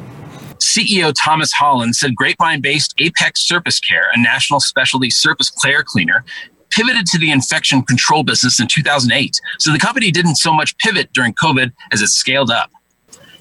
CEO 0.59 1.13
Thomas 1.23 1.53
Holland 1.53 1.95
said 1.97 2.15
Grapevine 2.17 2.61
based 2.61 2.95
Apex 2.99 3.47
Surface 3.47 3.81
Care, 3.81 4.07
a 4.15 4.21
national 4.21 4.61
specialty 4.61 5.11
surface 5.11 5.51
clear 5.51 5.83
cleaner, 5.83 6.25
pivoted 6.71 7.07
to 7.07 7.19
the 7.19 7.31
infection 7.31 7.83
control 7.83 8.23
business 8.23 8.61
in 8.61 8.67
2008. 8.69 9.41
So 9.59 9.73
the 9.73 9.79
company 9.79 10.11
didn't 10.11 10.37
so 10.37 10.53
much 10.53 10.77
pivot 10.79 11.13
during 11.13 11.35
COVID 11.35 11.73
as 11.93 12.03
it 12.03 12.09
scaled 12.09 12.51
up. 12.51 12.71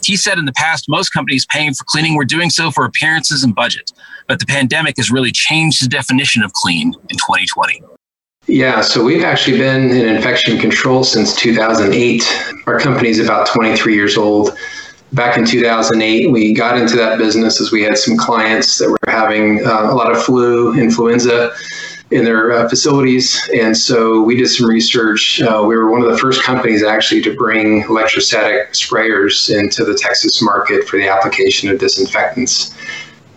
He 0.04 0.16
said 0.16 0.38
in 0.38 0.46
the 0.46 0.54
past, 0.54 0.86
most 0.88 1.10
companies 1.10 1.46
paying 1.46 1.74
for 1.74 1.84
cleaning 1.84 2.16
were 2.16 2.26
doing 2.26 2.50
so 2.50 2.72
for 2.72 2.86
appearances 2.86 3.44
and 3.44 3.54
budget, 3.54 3.92
but 4.28 4.40
the 4.40 4.46
pandemic 4.46 4.96
has 4.98 5.12
really 5.12 5.32
changed 5.32 5.84
the 5.84 5.90
definition 5.90 6.44
of 6.44 6.54
clean 6.54 6.94
in 7.10 7.18
2020. 7.18 7.82
Yeah, 8.48 8.80
so 8.80 9.04
we've 9.04 9.26
actually 9.26 9.58
been 9.58 9.92
in 9.92 10.08
infection 10.08 10.58
control 10.58 11.04
since 11.04 11.36
2008. 11.36 12.24
Our 12.66 12.80
company 12.80 13.10
is 13.10 13.20
about 13.20 13.48
23 13.48 13.94
years 13.94 14.16
old. 14.18 14.58
Back 15.12 15.38
in 15.38 15.46
2008, 15.46 16.32
we 16.32 16.54
got 16.54 16.78
into 16.78 16.96
that 16.96 17.18
business 17.18 17.60
as 17.60 17.74
we 17.74 17.84
had 17.84 17.98
some 17.98 18.16
clients 18.16 18.78
that 18.78 18.90
were 18.90 18.98
having 19.06 19.66
uh, 19.66 19.92
a 19.92 19.94
lot 19.94 20.10
of 20.14 20.24
flu, 20.24 20.80
influenza 20.80 21.54
in 22.12 22.24
their 22.24 22.54
uh, 22.54 22.70
facilities. 22.70 23.38
And 23.54 23.76
so 23.76 24.22
we 24.22 24.38
did 24.38 24.48
some 24.48 24.66
research. 24.66 25.42
Uh, 25.42 25.66
we 25.68 25.76
were 25.76 25.92
one 25.92 26.02
of 26.02 26.10
the 26.10 26.18
first 26.18 26.42
companies 26.44 26.84
actually 26.84 27.22
to 27.24 27.36
bring 27.36 27.82
electrostatic 27.82 28.72
sprayers 28.72 29.54
into 29.54 29.84
the 29.84 29.94
Texas 29.94 30.42
market 30.42 30.88
for 30.88 30.98
the 30.98 31.10
application 31.10 31.70
of 31.70 31.80
disinfectants. 31.80 32.74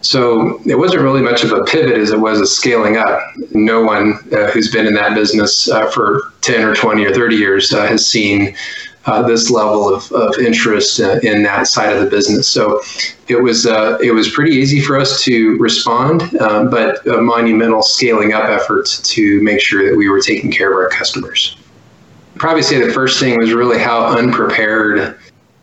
So 0.03 0.61
it 0.65 0.77
wasn't 0.77 1.03
really 1.03 1.23
much 1.23 1.45
of 1.45 1.53
a 1.53 1.63
pivot 1.65 1.99
as 1.99 2.11
it 2.11 2.19
was 2.19 2.41
a 2.41 2.47
scaling 2.47 2.97
up. 2.97 3.21
No 3.51 3.83
one 3.83 4.15
uh, 4.33 4.51
who's 4.51 4.71
been 4.71 4.87
in 4.87 4.95
that 4.95 5.15
business 5.15 5.69
uh, 5.69 5.91
for 5.91 6.33
10 6.41 6.67
or 6.67 6.75
20 6.75 7.05
or 7.05 7.15
30 7.15 7.37
years 7.37 7.73
uh, 7.73 7.87
has 7.87 8.07
seen 8.07 8.57
uh, 9.07 9.23
this 9.23 9.51
level 9.51 9.93
of, 9.93 10.11
of 10.13 10.39
interest 10.39 11.01
uh, 11.01 11.19
in 11.23 11.43
that 11.43 11.67
side 11.67 11.95
of 11.95 12.03
the 12.03 12.11
business. 12.11 12.49
So 12.49 12.81
it 13.29 13.43
was 13.43 13.67
uh, 13.67 13.99
it 14.03 14.13
was 14.13 14.31
pretty 14.31 14.53
easy 14.53 14.81
for 14.81 14.99
us 14.99 15.23
to 15.25 15.57
respond, 15.59 16.35
um, 16.41 16.71
but 16.71 17.07
a 17.07 17.21
monumental 17.21 17.83
scaling 17.83 18.33
up 18.33 18.45
effort 18.45 18.87
to 18.87 19.43
make 19.43 19.61
sure 19.61 19.89
that 19.89 19.97
we 19.97 20.09
were 20.09 20.21
taking 20.21 20.51
care 20.51 20.73
of 20.73 20.77
our 20.77 20.89
customers. 20.89 21.57
Probably 22.37 22.63
say 22.63 22.85
the 22.85 22.93
first 22.93 23.21
thing 23.21 23.39
was 23.39 23.53
really 23.53 23.79
how 23.79 24.07
unprepared 24.07 25.19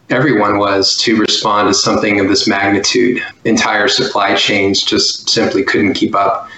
everyone 0.09 0.57
was 0.57 0.97
to 0.97 1.17
respond 1.17 1.67
to 1.67 1.73
something 1.73 2.19
of 2.19 2.27
this 2.27 2.47
magnitude. 2.47 3.21
Entire 3.45 3.87
supply 3.87 4.35
chains 4.35 4.81
just 4.81 5.29
simply 5.29 5.63
couldn't 5.63 5.93
keep 5.93 6.15
up. 6.15 6.49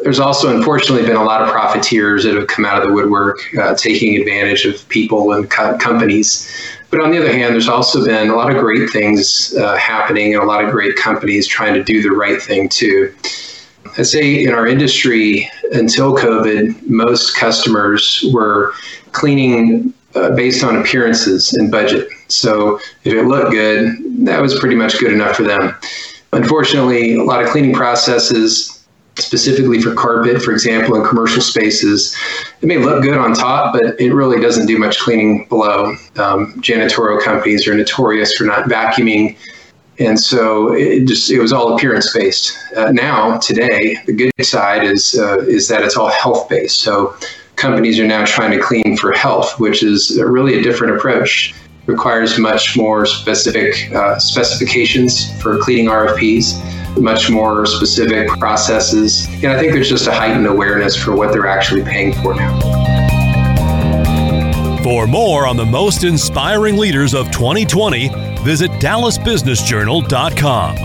There's 0.00 0.20
also, 0.20 0.54
unfortunately, 0.54 1.06
been 1.06 1.16
a 1.16 1.24
lot 1.24 1.42
of 1.42 1.48
profiteers 1.48 2.22
that 2.24 2.34
have 2.34 2.46
come 2.46 2.64
out 2.64 2.80
of 2.80 2.88
the 2.88 2.94
woodwork, 2.94 3.38
uh, 3.58 3.74
taking 3.74 4.16
advantage 4.16 4.64
of 4.64 4.88
people 4.88 5.32
and 5.32 5.50
co- 5.50 5.76
companies. 5.78 6.48
But 6.90 7.00
on 7.00 7.10
the 7.10 7.18
other 7.18 7.32
hand, 7.32 7.52
there's 7.52 7.68
also 7.68 8.04
been 8.04 8.30
a 8.30 8.36
lot 8.36 8.54
of 8.54 8.62
great 8.62 8.90
things 8.90 9.54
uh, 9.56 9.76
happening 9.76 10.34
and 10.34 10.42
a 10.42 10.46
lot 10.46 10.64
of 10.64 10.70
great 10.70 10.96
companies 10.96 11.46
trying 11.46 11.74
to 11.74 11.82
do 11.82 12.00
the 12.00 12.10
right 12.10 12.40
thing 12.40 12.68
too. 12.68 13.12
I'd 13.96 14.06
say 14.06 14.44
in 14.44 14.54
our 14.54 14.66
industry, 14.66 15.50
until 15.72 16.16
COVID, 16.16 16.88
most 16.88 17.36
customers 17.36 18.24
were 18.32 18.72
cleaning 19.12 19.92
uh, 20.18 20.34
based 20.34 20.64
on 20.64 20.76
appearances 20.76 21.52
and 21.54 21.70
budget. 21.70 22.08
So 22.28 22.78
if 23.04 23.14
it 23.14 23.24
looked 23.24 23.52
good, 23.52 24.26
that 24.26 24.40
was 24.40 24.58
pretty 24.58 24.76
much 24.76 24.98
good 24.98 25.12
enough 25.12 25.36
for 25.36 25.44
them. 25.44 25.74
Unfortunately, 26.32 27.14
a 27.14 27.24
lot 27.24 27.42
of 27.42 27.48
cleaning 27.48 27.72
processes 27.72 28.78
specifically 29.16 29.80
for 29.80 29.94
carpet, 29.94 30.42
for 30.42 30.52
example, 30.52 30.94
in 30.96 31.04
commercial 31.06 31.42
spaces. 31.42 32.16
It 32.60 32.66
may 32.66 32.78
look 32.78 33.02
good 33.02 33.16
on 33.16 33.34
top, 33.34 33.72
but 33.72 34.00
it 34.00 34.12
really 34.12 34.40
doesn't 34.40 34.66
do 34.66 34.78
much 34.78 34.98
cleaning 34.98 35.46
below. 35.48 35.96
Um, 36.16 36.54
janitorial 36.60 37.20
companies 37.22 37.66
are 37.66 37.74
notorious 37.74 38.36
for 38.36 38.44
not 38.44 38.68
vacuuming. 38.68 39.36
And 40.00 40.18
so 40.20 40.72
it 40.74 41.06
just 41.06 41.30
it 41.30 41.40
was 41.40 41.52
all 41.52 41.74
appearance 41.74 42.12
based. 42.12 42.56
Uh, 42.76 42.92
now 42.92 43.38
today, 43.38 43.96
the 44.06 44.12
good 44.12 44.32
side 44.46 44.84
is 44.84 45.18
uh, 45.18 45.38
is 45.38 45.66
that 45.68 45.82
it's 45.82 45.96
all 45.96 46.08
health 46.08 46.48
based. 46.48 46.80
So 46.80 47.16
companies 47.58 48.00
are 48.00 48.06
now 48.06 48.24
trying 48.24 48.52
to 48.52 48.58
clean 48.58 48.96
for 48.96 49.12
health, 49.12 49.60
which 49.60 49.82
is 49.82 50.18
really 50.22 50.58
a 50.58 50.62
different 50.62 50.96
approach. 50.96 51.54
Requires 51.86 52.38
much 52.38 52.76
more 52.76 53.06
specific 53.06 53.90
uh, 53.94 54.18
specifications 54.18 55.40
for 55.40 55.58
cleaning 55.58 55.86
RFPs 55.86 56.60
much 57.00 57.30
more 57.30 57.64
specific 57.66 58.28
processes. 58.28 59.26
And 59.26 59.46
I 59.46 59.58
think 59.58 59.72
there's 59.72 59.88
just 59.88 60.06
a 60.06 60.12
heightened 60.12 60.46
awareness 60.46 60.94
for 60.96 61.14
what 61.14 61.32
they're 61.32 61.46
actually 61.46 61.84
paying 61.84 62.12
for 62.12 62.34
now. 62.34 62.58
For 64.82 65.06
more 65.06 65.46
on 65.46 65.56
the 65.56 65.66
most 65.66 66.04
inspiring 66.04 66.76
leaders 66.76 67.14
of 67.14 67.30
2020, 67.30 68.08
visit 68.42 68.70
DallasBusinessJournal.com. 68.72 70.76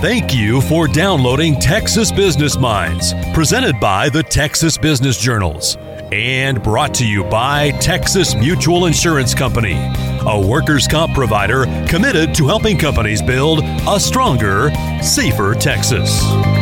Thank 0.00 0.34
you 0.34 0.62
for 0.62 0.88
downloading 0.88 1.60
Texas 1.60 2.10
Business 2.10 2.56
Minds, 2.56 3.12
presented 3.34 3.78
by 3.80 4.08
the 4.08 4.22
Texas 4.22 4.78
Business 4.78 5.18
Journals 5.18 5.76
and 6.12 6.62
brought 6.62 6.94
to 6.94 7.06
you 7.06 7.24
by 7.24 7.70
Texas 7.72 8.34
Mutual 8.34 8.86
Insurance 8.86 9.34
Company, 9.34 9.74
a 10.26 10.46
workers' 10.46 10.86
comp 10.86 11.14
provider 11.14 11.64
committed 11.88 12.34
to 12.34 12.46
helping 12.46 12.76
companies 12.76 13.22
build 13.22 13.60
a 13.62 14.00
stronger, 14.00 14.70
safer 15.02 15.54
Texas. 15.54 16.59